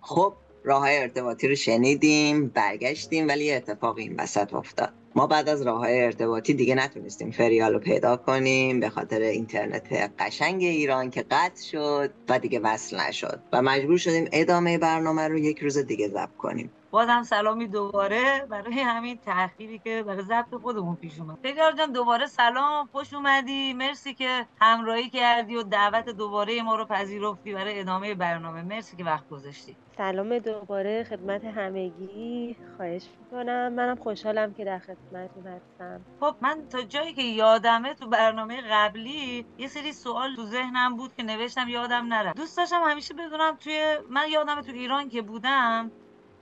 خب 0.00 0.32
راه 0.64 0.80
های 0.80 0.98
ارتباطی 0.98 1.48
رو 1.48 1.54
شنیدیم 1.54 2.48
برگشتیم 2.48 3.28
ولی 3.28 3.52
اتفاقی 3.52 4.02
این 4.02 4.14
وسط 4.18 4.54
افتاد. 4.54 4.92
ما 5.16 5.26
بعد 5.26 5.48
از 5.48 5.62
راه 5.62 5.78
های 5.78 6.00
ارتباطی 6.00 6.54
دیگه 6.54 6.74
نتونستیم 6.74 7.30
فریال 7.30 7.72
رو 7.72 7.78
پیدا 7.78 8.16
کنیم 8.16 8.80
به 8.80 8.88
خاطر 8.88 9.20
اینترنت 9.20 10.12
قشنگ 10.18 10.62
ایران 10.62 11.10
که 11.10 11.24
قطع 11.30 11.62
شد 11.62 12.10
و 12.28 12.38
دیگه 12.38 12.60
وصل 12.60 13.00
نشد 13.00 13.40
و 13.52 13.62
مجبور 13.62 13.96
شدیم 13.98 14.28
ادامه 14.32 14.78
برنامه 14.78 15.28
رو 15.28 15.38
یک 15.38 15.58
روز 15.58 15.78
دیگه 15.78 16.08
ضبط 16.08 16.36
کنیم. 16.38 16.70
بازم 16.90 17.22
سلامی 17.22 17.68
دوباره 17.68 18.46
برای 18.50 18.80
همین 18.80 19.18
تأخیری 19.18 19.78
که 19.78 20.02
برای 20.06 20.22
ضبط 20.22 20.54
خودمون 20.62 20.96
پیش 20.96 21.20
اومد. 21.20 21.38
فریال 21.42 21.76
جان 21.76 21.92
دوباره 21.92 22.26
سلام 22.26 22.88
خوش 22.92 23.14
اومدی. 23.14 23.74
مرسی 23.74 24.14
که 24.14 24.46
همراهی 24.60 25.10
کردی 25.10 25.56
و 25.56 25.62
دعوت 25.62 26.08
دوباره 26.08 26.62
ما 26.62 26.76
رو 26.76 26.84
پذیرفتی 26.84 27.54
برای 27.54 27.80
ادامه 27.80 28.14
برنامه. 28.14 28.62
مرسی 28.62 28.96
که 28.96 29.04
وقت 29.04 29.28
گذاشتی. 29.28 29.76
سلام 29.96 30.38
دوباره 30.38 31.04
خدمت 31.04 31.44
همگی. 31.44 32.56
خواهش 32.76 33.02
می‌کنم. 33.20 33.72
منم 33.72 33.96
خوشحالم 33.96 34.54
که 34.54 34.64
در 34.64 34.78
خدمت 34.78 34.96
خدمتتون 35.16 35.46
هستم. 35.46 36.00
خب 36.20 36.36
من 36.40 36.68
تا 36.68 36.82
جایی 36.82 37.12
که 37.12 37.22
یادمه 37.22 37.94
تو 37.94 38.08
برنامه 38.08 38.62
قبلی 38.70 39.46
یه 39.58 39.68
سری 39.68 39.92
سوال 39.92 40.36
تو 40.36 40.44
ذهنم 40.44 40.96
بود 40.96 41.14
که 41.14 41.22
نوشتم 41.22 41.68
یادم 41.68 42.06
نره 42.06 42.32
دوست 42.32 42.56
داشتم 42.56 42.82
همیشه 42.84 43.14
بدونم 43.14 43.56
توی 43.56 43.96
من 44.10 44.28
یادمه 44.28 44.62
تو 44.62 44.72
ایران 44.72 45.08
که 45.08 45.22
بودم 45.22 45.90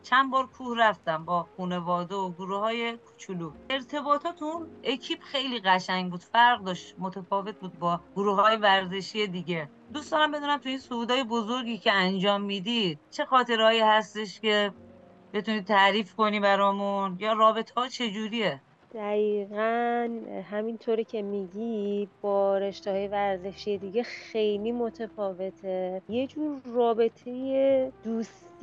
چند 0.04 0.30
بار 0.30 0.46
کوه 0.46 0.78
رفتم 0.78 1.25
با 1.25 1.46
خانواده 1.56 2.14
و 2.14 2.30
گروه 2.32 2.58
های 2.61 2.96
کوچولو. 2.96 3.52
ارتباطات 3.70 4.42
اون 4.42 4.66
اکیپ 4.84 5.23
خیلی 5.23 5.61
قشنگ 5.61 6.11
بود 6.11 6.23
فرق 6.23 6.62
داشت 6.64 6.94
متفاوت 6.99 7.54
بود 7.61 7.78
با 7.78 8.00
گروه 8.16 8.40
های 8.40 8.56
ورزشی 8.56 9.26
دیگه. 9.26 9.68
دوست 9.92 10.12
دارم 10.12 10.32
بدونم 10.32 10.58
توی 10.58 10.70
این 10.70 10.80
صعودای 10.80 11.25
بزرگی 11.25 11.78
که 11.78 11.92
انجام 11.92 12.42
می‌دید 12.42 12.99
چه 13.11 13.25
خاطرهایی 13.25 13.80
هستش 13.80 14.40
که 14.40 14.73
بتونید 15.32 15.64
تعریف 15.64 16.14
کنی 16.14 16.40
برامون؟ 16.40 17.16
یا 17.20 17.32
رابطه 17.32 17.75
ها 17.76 17.88
چجوریه؟ 17.88 18.61
دقیقا 18.94 20.08
همینطوری 20.50 21.04
که 21.04 21.23
میگی 21.23 22.08
با 22.23 22.58
رشته 22.58 22.90
های 22.90 23.08
ورزشی 23.08 23.78
دیگه 23.78 24.02
خیلی 24.02 24.73
متفاوته. 24.73 26.02
یه 26.08 26.26
جور 26.26 26.61
رابطه 26.75 27.92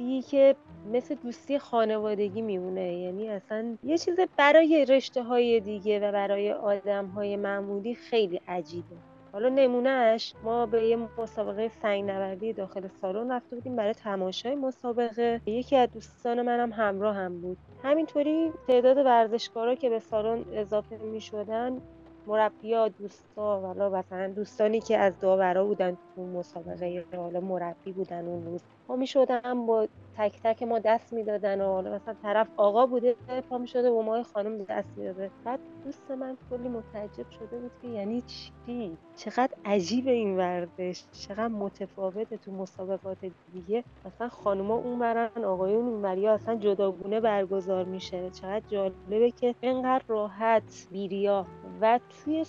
دوستی 0.02 0.22
که 0.22 0.56
مثل 0.94 1.16
دوستی 1.16 1.60
خانوادگی 1.60 2.42
میمونه. 2.42 2.94
یعنی 2.94 3.30
اصلا 3.30 3.78
یه 3.84 3.98
چیز 3.98 4.20
برای 4.38 4.86
رشته 4.86 5.24
های 5.24 5.60
دیگه 5.60 6.00
و 6.00 6.12
برای 6.12 6.52
آدم 6.52 7.06
های 7.06 7.36
معمولی 7.36 7.96
خیلی 7.96 8.42
عجیبه. 8.48 8.96
حالا 9.32 9.50
نمونهش 9.50 10.34
ما 10.44 10.66
به 10.66 10.86
یه 10.86 10.98
مسابقه 11.18 11.72
سنگ 11.82 12.04
نوردی 12.04 12.54
داخل 12.54 12.88
سالن 13.02 13.32
رفته 13.32 13.56
بودیم 13.56 13.76
برای 13.76 13.94
تماشای 13.94 14.56
مسابقه. 14.56 15.42
یکی 15.46 15.76
از 15.76 15.92
دوستان 15.92 16.42
منم 16.42 16.72
همراه 16.72 17.16
هم 17.16 17.42
بود. 17.42 17.58
همینطوری 17.84 18.52
تعداد 18.68 18.98
ورزشکارا 18.98 19.76
که 19.76 19.90
به 19.90 20.00
سالن 20.00 20.46
اضافه 20.54 20.98
می 20.98 21.22
شدن 21.22 21.82
مربیا 22.28 22.88
دوستا 22.88 23.60
حالا 23.60 23.90
مثلا 23.90 24.28
دوستانی 24.28 24.80
که 24.80 24.98
از 24.98 25.20
داورا 25.20 25.66
بودن 25.66 25.98
تو 26.16 26.26
مسابقه 26.26 27.06
حالا 27.16 27.40
مربی 27.40 27.92
بودن 27.92 28.26
اون 28.26 28.46
روز. 28.46 28.62
پا 28.88 28.96
می 28.96 29.08
شدن 29.08 29.66
با 29.66 29.88
تک 30.18 30.40
تک 30.44 30.64
ما 30.64 30.80
دست 30.80 31.14
می‌دادن 31.14 31.62
و 31.62 31.82
مثلا 31.82 32.16
طرف 32.24 32.48
آقا 32.58 32.86
بوده 32.86 33.16
پا 33.50 33.58
می 33.58 33.68
شده 33.68 33.90
و 33.90 34.02
ما 34.02 34.24
خانم 34.24 34.64
دست 34.64 34.90
می‌داده. 34.98 35.32
بعد 35.44 35.60
دوست 35.84 36.12
من 36.12 36.38
کلی 36.50 36.70
متعجب 36.70 37.30
شده 37.32 37.58
بود 37.60 37.72
که 37.82 37.88
یعنی 37.88 38.22
چی؟ 38.22 38.98
چقدر 39.16 39.54
عجیب 39.66 40.08
این 40.08 40.38
ورزش. 40.38 41.04
چقدر 41.12 41.48
متفاوته 41.48 42.38
تو 42.38 42.52
مسابقات 42.52 43.18
دیگه. 43.54 43.84
مثلا 44.06 44.30
خانوما 44.30 44.76
اون 44.76 45.00
برن 45.00 45.44
آقایون 45.46 45.86
اون 46.06 46.18
یا 46.18 46.34
اصلا 46.34 46.56
جداگونه 46.56 47.20
برگزار 47.20 47.86
میشه. 47.86 48.30
چقدر 48.30 48.64
جالبه 48.68 49.32
که 49.32 49.56
اینقدر 49.62 50.04
راحت 50.08 50.88
بیریا 50.92 51.46
و 51.82 52.00
توی 52.10 52.46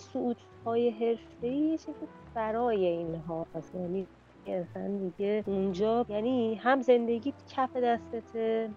های 0.66 0.90
حرفه‌ای 0.90 1.56
یه 1.56 1.78
چیز 1.78 1.94
برای 2.34 2.86
این 2.86 3.14
هاست 3.14 3.74
یعنی 3.74 4.06
اصلا 4.46 4.98
دیگه. 4.98 5.44
اونجا 5.46 6.06
یعنی 6.08 6.54
هم 6.54 6.80
زندگی 6.80 7.34
کف 7.56 7.76
دستته 7.76 8.70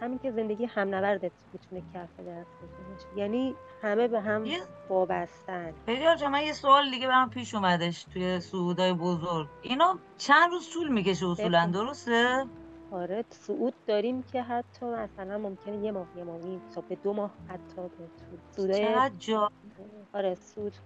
همین 0.00 0.18
که 0.18 0.30
زندگی 0.30 0.64
هم 0.64 0.94
نوردت 0.94 1.32
می‌تونه 1.52 1.82
کف 1.94 2.20
دستت 2.20 2.46
باشه. 2.90 3.06
یعنی 3.16 3.54
همه 3.82 4.08
به 4.08 4.20
هم 4.20 4.44
وابستن. 4.88 5.72
پیدار 5.86 6.16
جا 6.16 6.28
من 6.28 6.42
یه 6.42 6.52
سوال 6.52 6.90
دیگه 6.90 7.08
برام 7.08 7.30
پیش 7.30 7.54
اومدش 7.54 8.04
توی 8.04 8.40
سعودای 8.40 8.92
بزرگ. 8.92 9.48
اینا 9.62 9.98
چند 10.18 10.50
روز 10.50 10.70
طول 10.72 10.88
می‌کشه 10.88 11.28
اصولا 11.28 11.70
درسته؟ 11.74 12.46
آره 12.92 13.24
سعود 13.30 13.74
داریم 13.86 14.22
که 14.22 14.42
حتی 14.42 14.86
مثلا 14.86 15.38
ممکنه 15.38 15.76
یه 15.76 15.92
ماه 15.92 16.06
یه 16.16 16.24
ماه 16.24 16.40
تا 16.74 16.80
به 16.80 16.94
دو 16.94 17.12
ماه 17.12 17.30
حتی 17.48 17.82
به 17.98 18.08
طول. 18.56 19.10
جا 19.18 19.50
آره 20.14 20.36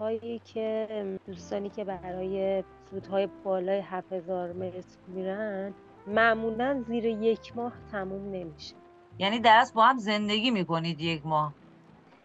هایی 0.00 0.40
که 0.44 0.88
دوستانی 1.26 1.70
که 1.70 1.84
برای 1.84 2.64
های 3.10 3.28
بالای 3.44 3.80
7000 3.80 4.52
متر 4.52 4.98
میرن 5.08 5.74
معمولا 6.06 6.84
زیر 6.88 7.04
یک 7.04 7.56
ماه 7.56 7.72
تموم 7.92 8.30
نمیشه. 8.30 8.74
یعنی 9.18 9.40
درست 9.40 9.74
با 9.74 9.84
هم 9.84 9.98
زندگی 9.98 10.50
می‌کنید 10.50 11.00
یک 11.00 11.26
ماه. 11.26 11.52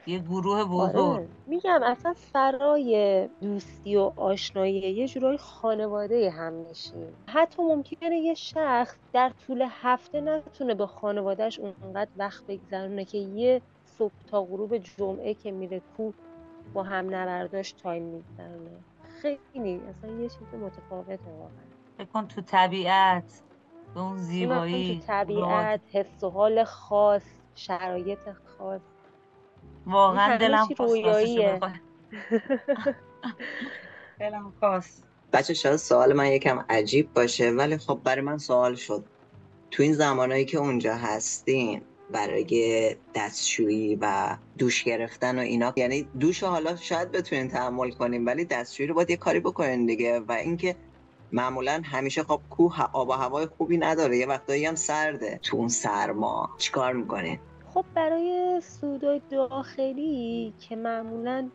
یه 0.07 0.19
گروه 0.19 0.65
بزرگ. 0.65 0.95
آره. 0.95 1.27
میگم 1.47 1.79
اصلا 1.83 2.13
فرای 2.13 3.27
دوستی 3.41 3.95
و 3.95 4.11
آشنایی 4.15 4.73
یه 4.73 5.07
جورای 5.07 5.37
خانواده 5.37 6.29
هم 6.29 6.53
میشیم. 6.53 7.13
حتی 7.27 7.63
ممکنه 7.63 8.19
یه 8.19 8.33
شخص 8.33 8.95
در 9.13 9.31
طول 9.47 9.65
هفته 9.69 10.21
نتونه 10.21 10.73
به 10.73 10.87
خانوادهش 10.87 11.59
اونقدر 11.59 12.11
وقت 12.17 12.43
بگذرونه 12.47 13.05
که 13.05 13.17
یه 13.17 13.61
صبح 13.97 14.13
تا 14.31 14.43
غروب 14.43 14.77
جمعه 14.77 15.33
که 15.33 15.51
میره 15.51 15.81
کو 15.97 16.11
با 16.73 16.83
هم 16.83 17.15
نبرداش 17.15 17.71
تایم 17.71 18.03
میگذرونه. 18.03 18.83
خیلی 19.21 19.81
اصلا 19.89 20.11
یه 20.11 20.29
چیز 20.29 20.53
متفاوته 20.61 21.31
واقعا. 21.31 21.69
بکن 21.99 22.27
تو 22.27 22.41
طبیعت 22.41 23.41
به 23.93 23.99
اون 23.99 24.17
زیبایی 24.17 24.99
تو 24.99 25.07
طبیعت 25.07 25.81
حس 25.91 26.23
و 26.23 26.29
حال 26.29 26.63
خاص 26.63 27.23
شرایط 27.55 28.19
خاص. 28.57 28.81
واقعا 29.85 30.37
دلم 30.37 30.67
رویاییه. 30.79 31.59
دلم 34.19 34.53
خواست. 34.59 35.03
بچه 35.33 35.53
شاید 35.53 35.75
سوال 35.75 36.13
من 36.13 36.27
یکم 36.27 36.65
عجیب 36.69 37.13
باشه 37.13 37.51
ولی 37.51 37.77
خب 37.77 37.99
برای 38.03 38.21
من 38.21 38.37
سوال 38.37 38.75
شد. 38.75 39.05
تو 39.71 39.83
این 39.83 39.93
زمانهایی 39.93 40.45
که 40.45 40.57
اونجا 40.57 40.95
هستین 40.95 41.81
برای 42.11 42.95
دستشویی 43.15 43.95
و 44.01 44.37
دوش 44.57 44.83
گرفتن 44.83 45.39
و 45.39 45.41
اینا. 45.41 45.73
یعنی 45.75 46.07
دوش 46.19 46.43
حالا 46.43 46.75
شاید 46.75 47.11
بتونین 47.11 47.47
تحمل 47.47 47.91
کنیم 47.91 48.25
ولی 48.25 48.45
دستشویی 48.45 48.87
رو 48.87 48.95
باید 48.95 49.09
یه 49.09 49.17
کاری 49.17 49.39
بکنین 49.39 49.85
دیگه. 49.85 50.19
و 50.19 50.31
اینکه 50.31 50.75
معمولا 51.31 51.81
همیشه 51.85 52.23
خب 52.23 52.41
کوه 52.49 52.81
آب 52.93 53.09
و 53.09 53.11
هوای 53.11 53.45
خوبی 53.45 53.77
نداره 53.77 54.17
یه 54.17 54.25
وقتایی 54.25 54.65
هم 54.65 54.75
سرده 54.75 55.39
تو 55.43 55.57
اون 55.57 55.67
سرما. 55.67 56.49
چیکار 56.57 56.93
می‌کنین؟ 56.93 57.39
خب 57.73 57.85
برای 57.95 58.61
سودای 58.63 59.21
داخلی 59.31 60.53
که 60.59 60.75
معمولا 60.75 61.49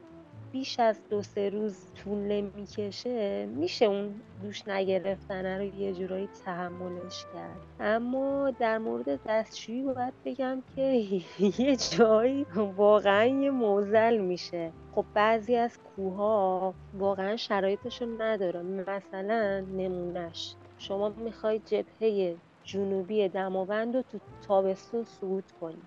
بیش 0.54 0.80
از 0.80 1.00
دو 1.10 1.22
سه 1.22 1.50
روز 1.50 1.92
طول 1.94 2.18
نمی‌کشه 2.18 3.46
میشه 3.46 3.84
اون 3.84 4.14
دوش 4.42 4.68
نگرفتنه 4.68 5.58
رو 5.58 5.64
یه 5.64 5.92
جورایی 5.92 6.28
تحملش 6.44 7.24
کرد. 7.34 7.60
اما 7.80 8.50
در 8.50 8.78
مورد 8.78 9.20
دستشویی 9.26 9.82
باید 9.82 10.14
بگم 10.24 10.62
که 10.76 10.82
یه 11.58 11.76
جایی 11.76 12.46
واقعا 12.76 13.24
یه 13.24 13.50
موزل 13.50 14.18
میشه. 14.18 14.72
خب 14.94 15.04
بعضی 15.14 15.56
از 15.56 15.78
کوها 15.96 16.74
واقعا 16.98 17.36
شرایطشو 17.36 18.06
نداره 18.18 18.62
مثلا 18.62 19.60
نمونش 19.60 20.54
شما 20.78 21.08
می‌خوای 21.08 21.58
جبهه 21.58 22.36
جنوبی 22.64 23.28
دماوند 23.28 23.96
رو 23.96 24.02
تو 24.02 24.18
تابستون 24.48 25.04
صعود 25.04 25.44
کنید 25.60 25.84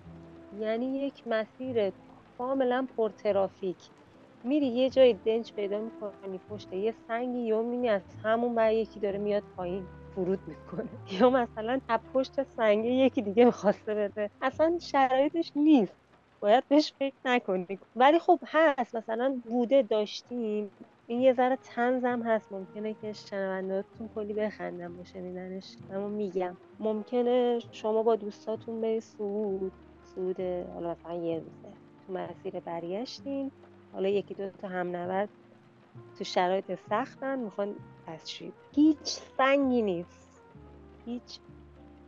یعنی 0.60 0.98
یک 0.98 1.22
مسیر 1.26 1.92
کاملا 2.38 2.86
پرترافیک. 2.96 3.76
میری 4.44 4.66
یه 4.66 4.90
جای 4.90 5.12
دنج 5.14 5.52
پیدا 5.52 5.78
می‌کنی 5.80 6.38
پشت 6.48 6.72
یه 6.72 6.92
سنگی 7.08 7.38
یا 7.38 7.62
می‌بینی 7.62 7.88
از 7.88 8.02
همون 8.24 8.54
بر 8.54 8.72
یکی 8.72 9.00
داره 9.00 9.18
میاد 9.18 9.42
پایین 9.56 9.86
فرود 10.14 10.40
می‌کنه. 10.46 10.88
یا 11.20 11.30
مثلا 11.30 11.80
از 11.88 12.00
پشت 12.14 12.42
سنگه 12.42 12.90
یکی 12.90 13.22
دیگه 13.22 13.44
می‌خواسته 13.44 13.94
بده. 13.94 14.30
اصلا 14.42 14.78
شرایطش 14.80 15.52
نیست. 15.56 15.96
باید 16.40 16.64
بهش 16.68 16.94
فکر 16.98 17.16
نکنی. 17.24 17.80
ولی 17.96 18.18
خب 18.18 18.40
هست. 18.46 18.96
مثلا 18.96 19.40
بوده 19.44 19.82
داشتیم. 19.82 20.70
این 21.06 21.20
یه 21.20 21.32
ذره 21.34 21.56
تنزم 21.62 22.22
هست. 22.22 22.52
ممکنه 22.52 22.94
که 22.94 23.12
شنوندهاتون 23.12 24.08
کلی 24.08 24.34
بخندم 24.34 24.96
با 24.96 25.04
شنیدنش. 25.04 25.76
اما 25.90 26.08
میگم 26.08 26.56
ممکنه 26.78 27.58
شما 27.72 28.02
با 28.02 28.16
دوستاتون 28.16 28.80
به 28.80 29.00
سعود. 29.00 29.72
سعود 30.02 30.40
حالا 30.40 30.90
مثلا 30.92 31.14
یه 31.14 31.38
روزه. 31.38 31.76
تو 32.06 32.12
مسیر 32.12 32.60
برگشتین. 32.60 33.52
حالا 33.92 34.08
یکی 34.08 34.34
دو 34.34 34.50
تا 34.50 34.68
هم 34.68 34.96
نورد 34.96 35.28
تو 36.18 36.24
شرایط 36.24 36.78
سختن 36.90 37.38
می‌خوان 37.38 37.74
دستشویی 38.08 38.52
هیچ 38.74 39.04
سنگی 39.36 39.82
نیست. 39.82 40.28
هیچ 41.06 41.40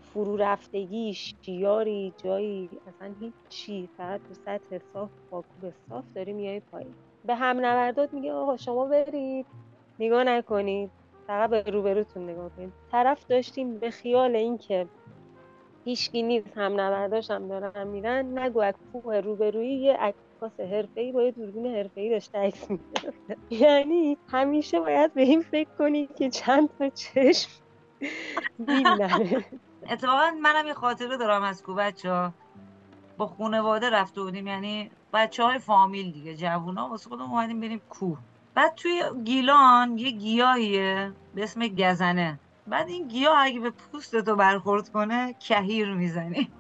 فرو 0.01 0.37
رفتگی 0.37 1.15
شیاری 1.15 2.15
جایی 2.25 2.71
اصلا 2.87 3.15
هیچ 3.21 3.35
چی 3.49 3.89
فقط 3.97 4.21
تو 4.29 4.35
سطح 4.35 4.79
صاف 4.93 5.11
با 5.31 5.43
کوب 5.43 5.73
صاف 5.89 6.05
داری 6.15 6.33
میای 6.33 6.61
پایین. 6.61 6.95
به 7.25 7.35
هم 7.35 7.57
نوردات 7.57 8.15
میگه 8.15 8.33
آقا 8.33 8.57
شما 8.57 8.87
برید. 8.87 9.47
نگاه 9.99 10.25
نکنید. 10.25 10.91
فقط 11.27 11.51
به 11.51 11.63
روبروتون 11.63 12.31
نگاه 12.31 12.51
کنید. 12.57 12.73
طرف 12.93 13.27
داشتیم 13.27 13.79
به 13.79 13.91
خیال 13.91 14.37
اینکه 14.37 14.87
هیچکی 15.85 16.23
نیست 16.23 16.59
هم 16.59 16.81
نورداش 16.81 17.31
هم 17.31 17.49
دارن 17.49 17.87
میرن. 17.87 18.39
نگو 18.39 18.61
از 18.61 18.75
کوه 18.93 19.17
روبرویی 19.17 19.75
یه 19.75 19.97
عکاس 20.41 20.61
حرفه‌ای 20.61 21.13
با 21.13 21.23
یه 21.23 21.31
دوربین 21.31 21.67
حرفه‌ای 21.67 22.11
داشته 22.11 22.39
عکس 22.39 22.69
یعنی 23.51 24.19
همیشه 24.29 24.81
باید 24.81 25.15
به 25.15 25.23
این 25.23 25.43
فکر 25.43 25.69
کنی 25.79 26.09
که 26.19 26.31
چند 26.31 26.69
تا 26.79 26.89
چشم 26.89 27.51
بین 28.59 28.87
اتفاقا 29.91 30.31
منم 30.43 30.67
یه 30.67 30.75
خاطره 30.75 31.17
دارم 31.17 31.43
از 31.43 31.63
کو 31.63 31.75
بچه 31.75 32.31
با 33.19 33.27
خانواده 33.27 33.91
رفته 33.91 34.23
بودیم 34.23 34.47
یعنی 34.47 34.91
بچه 35.13 35.45
های 35.45 35.59
فامیل 35.59 36.13
دیگه 36.13 36.37
جوونا. 36.37 36.89
واسه 36.89 37.09
خودمون 37.09 37.31
اومدیم 37.31 37.61
بریم 37.61 37.81
کوه 37.91 38.19
بعد 38.55 38.75
توی 38.75 39.03
گیلان 39.25 39.99
یه 39.99 40.11
گیاهیه 40.11 41.13
به 41.35 41.43
اسم 41.43 41.67
گزنه. 41.67 42.39
بعد 42.67 42.89
این 42.89 43.09
گیاه 43.09 43.39
اگه 43.39 43.61
به 43.61 43.71
پوستتو 43.71 44.37
برخورد 44.37 44.89
کنه 44.89 45.35
کهیر 45.49 45.95
می‌زنی. 45.95 46.51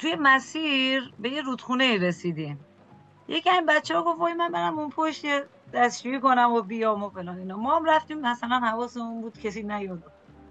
توی 0.00 0.16
مسیر 0.20 1.12
به 1.18 1.30
یه 1.30 1.42
رودخونه 1.42 1.98
رسیدیم. 1.98 2.60
یکی 3.28 3.50
این 3.50 3.66
بچه 3.66 3.94
ها 3.94 4.02
گفت 4.02 4.20
وای 4.20 4.34
من 4.34 4.48
برم 4.48 4.78
اون 4.78 4.90
پشت 4.90 5.24
یه 5.24 5.44
دستشویی 5.72 6.20
کنم 6.20 6.52
و 6.52 6.62
بیام 6.62 7.02
و 7.02 7.08
فلان 7.08 7.38
اینا. 7.38 7.56
ما 7.56 7.76
هم 7.76 7.84
رفتیم 7.84 8.20
مثلا 8.20 8.60
حواسمون 8.60 9.20
بود 9.20 9.38
کسی 9.38 9.62
نیاد 9.62 10.02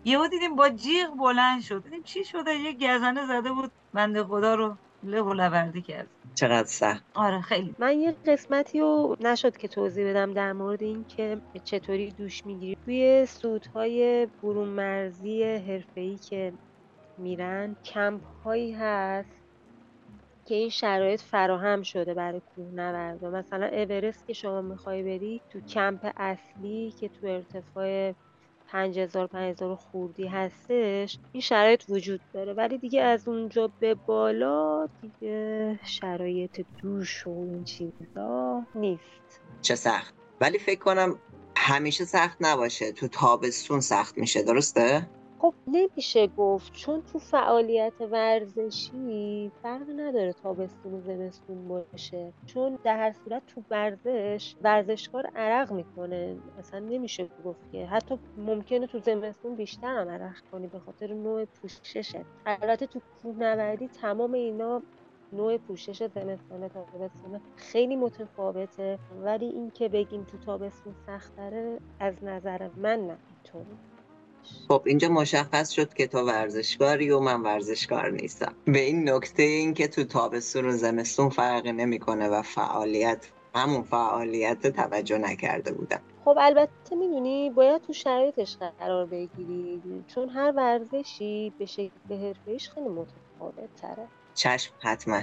یهو 0.06 0.28
دیدیم 0.28 0.56
با 0.56 0.70
جیغ 0.70 1.18
بلند 1.18 1.62
شد. 1.62 1.84
دیدیم 1.84 2.04
چی 2.04 2.24
شده؟ 2.24 2.56
یه 2.56 2.74
گزنه 2.74 3.26
زده 3.28 3.52
بود. 3.52 3.72
بنده 3.94 4.24
خدا 4.24 4.56
رو 4.56 4.76
له 5.04 5.22
و 5.22 5.34
لوردی 5.34 5.82
کرد. 5.82 6.08
چقدر 6.36 6.68
سخت. 6.68 7.04
آره 7.14 7.42
خیلی. 7.42 7.76
من 7.80 8.00
یه 8.00 8.16
قسمتی 8.26 8.80
رو 8.80 9.18
نشد 9.20 9.58
که 9.58 9.68
توضیح 9.68 10.10
بدم 10.10 10.34
در 10.34 10.54
مورد 10.54 10.84
این 10.84 11.06
که 11.18 11.38
چطوری 11.64 12.12
دوش 12.12 12.46
می‌گیری. 12.46 12.78
توی 12.86 13.26
سودهای 13.26 14.28
برون 14.44 14.68
مرزی 14.68 15.44
حرفه‌ای 15.44 16.16
که 16.18 16.54
میرن 17.18 17.76
کمپ 17.86 18.22
هایی 18.46 18.72
هست 18.72 19.39
که 20.50 20.56
این 20.56 20.70
شرایط 20.70 21.22
فراهم 21.22 21.82
شده 21.82 22.14
برای 22.14 22.42
کوهنوردا 22.56 23.30
مثلا 23.30 23.66
اورست 23.66 24.28
که 24.28 24.34
شما 24.34 24.62
می‌خوای 24.62 25.04
بری 25.04 25.42
تو 25.50 25.62
کمپ 25.62 26.14
اصلی 26.18 26.94
که 27.00 27.10
تو 27.10 27.28
ارتفاع 27.28 28.14
5000 28.68 29.28
5000 29.28 29.76
خوردی 29.76 30.28
هستش 30.28 31.20
این 31.32 31.42
شرایط 31.42 31.84
وجود 31.90 32.22
داره. 32.34 32.54
ولی 32.54 32.78
دیگه 32.78 33.02
از 33.02 33.28
اونجا 33.28 33.72
به 33.80 33.94
بالا 33.94 34.90
دیگه 35.02 35.80
شرایط 35.84 36.66
دوش 36.82 37.28
و 37.28 37.30
این 37.30 37.64
چیزا 37.64 38.64
نیست. 38.76 39.42
چه 39.62 39.76
سخت. 39.76 40.14
ولی 40.42 40.60
فکر 40.60 40.80
کنم 40.80 41.20
همیشه 41.56 42.06
سخت 42.06 42.38
نباشه. 42.42 42.92
تو 42.92 43.08
تابستون 43.08 43.80
سخت 43.80 44.18
میشه. 44.18 44.44
درسته؟ 44.44 45.10
خب 45.42 45.54
نمیشه 45.68 46.28
گفت 46.28 46.74
چون 46.74 47.02
تو 47.02 47.20
فعالیت 47.20 48.02
ورزشی 48.02 49.52
فرق 49.64 49.90
نداره 49.96 50.34
تابستون 50.34 50.94
و 50.94 51.02
زمستون 51.02 51.68
باشه. 51.68 52.34
چون 52.46 52.80
در 52.84 52.98
هر 52.98 53.12
صورت 53.12 53.46
تو 53.46 53.64
ورزش 53.70 54.56
ورزشکار 54.64 55.26
عرق 55.36 55.72
می‌کنه. 55.72 56.38
اصلا 56.60 56.80
نمیشه 56.80 57.30
گفت 57.46 57.72
که. 57.72 57.86
حتی 57.86 58.20
ممکنه 58.38 58.88
تو 58.88 59.00
زمستون 59.00 59.56
بیشتر 59.56 60.02
هم 60.02 60.10
عرق 60.10 60.42
کنی 60.52 60.68
به 60.68 60.80
خاطر 60.80 61.14
نوع 61.14 61.46
پوششه 61.46 62.26
البته 62.46 62.86
تو 62.86 63.02
کوهنوردی 63.24 63.88
تمام 63.88 64.34
اینا 64.34 64.82
نوع 65.34 65.58
پوشش 65.58 66.04
زمستانه 66.04 66.70
تا 66.70 66.86
خیلی 67.56 67.96
متفاوته. 67.96 69.00
ولی 69.24 69.46
اینکه 69.46 69.90
بگیم 69.90 70.24
تو 70.24 70.38
تابستون 70.38 70.96
سختره 71.06 71.80
از 72.00 72.24
نظر 72.24 72.70
من 72.78 73.08
نه. 73.08 73.18
اینطوری 73.30 73.89
خب 74.68 74.84
اینجا 74.86 75.10
مشخص 75.10 75.70
شد 75.70 75.94
که 75.94 76.08
تو 76.08 76.20
ورزشکاری 76.20 77.12
و 77.12 77.20
من 77.20 77.42
ورزشکار 77.42 78.10
نیستم. 78.10 78.54
به 78.66 78.80
این 78.80 79.10
نکته 79.10 79.44
این 79.44 79.74
که 79.74 79.88
تو 79.88 80.04
تابستون 80.04 80.66
و 80.66 80.72
زمستون 80.72 81.30
فرقی 81.30 81.72
نمی‌کنه 81.72 82.30
و 82.30 82.42
فعالیت 82.42 83.28
همون 83.56 83.84
فعالیت 83.84 84.68
توجه 84.68 85.18
نکرده 85.18 85.72
بودم. 85.72 86.00
خب 86.26 86.38
البته 86.40 86.96
می‌دونی 86.96 87.50
باید 87.50 87.82
تو 87.82 87.94
شرایطش 87.94 88.58
قرار 88.80 89.06
بگیری 89.06 89.82
چون 90.08 90.30
هر 90.30 90.52
ورزشی 90.52 91.54
به 91.60 91.66
شکل 91.66 91.92
حرفه‌ایش 92.10 92.70
خیلی 92.70 92.90
متفاوت 92.90 93.76
تره 93.82 94.08
چشم 94.34 94.74
حتما. 94.80 95.22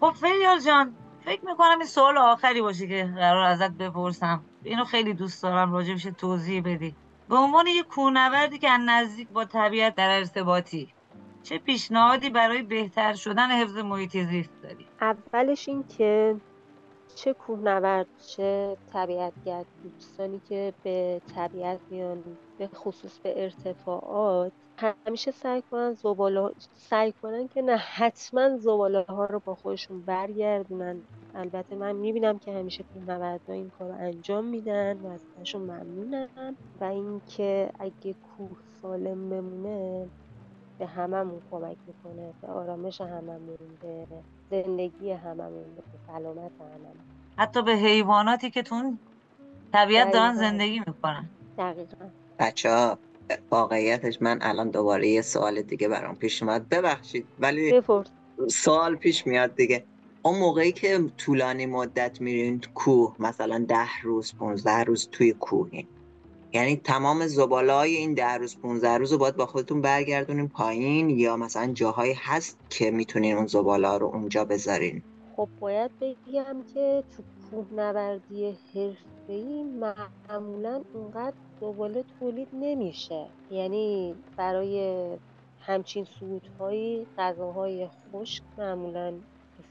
خب 0.00 0.10
فریال 0.10 0.60
جان 0.60 0.94
فکر 1.24 1.44
می‌کنم 1.44 1.78
این 1.78 1.86
سوال 1.86 2.18
آخری 2.18 2.62
باشه 2.62 2.86
که 2.86 3.12
قرار 3.16 3.46
ازت 3.46 3.70
بپرسم. 3.70 4.44
اینو 4.64 4.84
خیلی 4.84 5.14
دوست 5.14 5.42
دارم 5.42 5.72
راجبش 5.72 6.06
توضیح 6.18 6.62
بدی. 6.62 6.94
به 7.28 7.36
عنوان 7.36 7.66
یک 7.66 7.86
کوهنوردی 7.86 8.58
که 8.58 8.70
از 8.70 8.80
نزدیک 8.86 9.28
با 9.28 9.44
طبیعت 9.44 9.94
در 9.94 10.18
ارتباطی 10.18 10.94
چه 11.42 11.58
پیشنهادی 11.58 12.30
برای 12.30 12.62
بهتر 12.62 13.14
شدن 13.14 13.50
حفظ 13.50 13.76
محیط 13.76 14.16
زیست 14.16 14.62
داری؟ 14.62 14.86
اولش 15.00 15.68
این 15.68 15.84
که 15.98 16.36
چه 17.16 17.34
کوهنورد 17.34 18.08
چه 18.16 18.78
طبیعتگرد 18.86 19.68
دوستانی 19.82 20.40
که 20.40 20.74
به 20.82 21.22
طبیعت 21.26 21.82
میان 21.90 22.38
به 22.58 22.68
خصوص 22.68 23.20
به 23.20 23.42
ارتفاعات 23.44 24.54
همیشه 25.06 25.32
سعی 25.32 25.62
کنن 25.62 25.94
زباله 25.94 26.50
سعی 26.74 27.12
کنن 27.12 27.48
که 27.48 27.62
نه 27.62 27.76
حتما 27.76 28.58
زباله 28.58 29.02
ها 29.08 29.26
رو 29.26 29.40
با 29.40 29.56
خودشون 29.56 30.04
برگردونن. 30.04 31.08
البته 31.34 31.76
من 31.76 31.96
می‌بینم 31.96 32.40
که 32.40 32.52
همیشه 32.52 32.84
کوهنوردها 32.84 33.54
این 33.54 33.70
کار 33.70 33.88
رو 33.88 33.96
انجام 33.98 34.46
میدن 34.46 35.00
و 35.00 35.08
ازشون 35.08 35.62
ممنونم. 35.62 36.58
و 36.80 36.84
اینکه 36.84 37.72
اگه 37.80 38.14
کوه 38.22 38.58
سالم 38.82 39.30
بمونه 39.30 40.10
به 40.78 40.86
هممون 40.86 41.42
کمک 41.50 41.76
می‌کنه 41.86 42.32
به 42.42 42.48
آرامش 42.48 43.00
هممون 43.00 43.56
به 43.82 44.06
زندگی 44.50 45.10
هممون 45.10 45.64
به 45.76 45.82
سلامت 46.06 46.52
هممون. 46.60 46.96
حتی 47.38 47.62
به 47.62 47.72
حیواناتی 47.72 48.50
که 48.50 48.62
تون 48.62 48.98
طبیعت 49.72 50.12
دارن. 50.12 50.34
زندگی 50.34 50.78
می‌کنن. 50.78 51.28
دقیقا. 51.58 52.08
بچه 52.38 52.70
ها 52.70 52.98
واقعیتش 53.50 54.22
من 54.22 54.38
الان 54.42 54.70
دوباره 54.70 55.08
یه 55.08 55.22
سوال 55.22 55.62
دیگه 55.62 55.88
برام 55.88 56.16
پیش 56.16 56.42
اومد. 56.42 56.68
ببخشید 56.68 57.26
ولی 57.38 57.72
بپرس. 57.72 58.06
سوال 58.48 58.96
پیش 58.96 59.26
میاد 59.26 59.54
دیگه. 59.54 59.84
اون 60.22 60.38
موقعی 60.38 60.72
که 60.72 60.98
طولانی 61.16 61.66
مدت 61.66 62.20
میرین 62.20 62.60
کوه 62.74 63.16
مثلا 63.18 63.64
ده 63.68 64.00
روز 64.02 64.34
15 64.38 64.84
روز 64.84 65.08
توی 65.12 65.32
کوهین. 65.32 65.86
یعنی 66.56 66.76
تمام 66.76 67.26
زباله 67.26 67.72
های 67.72 67.96
این 67.96 68.14
ده 68.14 68.34
روز 68.34 68.56
15 68.58 68.88
روز 68.98 69.12
رو 69.12 69.18
باید 69.18 69.36
با 69.36 69.46
خودتون 69.46 69.80
برگردونین 69.80 70.48
پایین 70.48 71.10
یا 71.10 71.36
مثلا 71.36 71.72
جاهایی 71.72 72.14
هست 72.16 72.58
که 72.70 72.90
می‌تونین 72.90 73.36
اون 73.36 73.46
زباله 73.46 73.98
رو 73.98 74.06
اونجا 74.06 74.44
بذارین؟ 74.44 75.02
خب 75.36 75.48
باید 75.60 75.90
بگم 76.00 76.56
که 76.74 77.04
تو 77.16 77.22
کوهنوردی 77.50 78.56
حرفه‌ای 78.74 79.62
معمولا 79.62 80.82
اونقدر 80.94 81.36
زباله 81.60 82.04
تولید 82.20 82.48
نمیشه. 82.52 83.26
یعنی 83.50 84.14
برای 84.36 85.06
همچین 85.60 86.06
صعودهایی 86.20 87.06
غذاهای 87.18 87.88
خشک 88.12 88.42
معمولا 88.58 89.14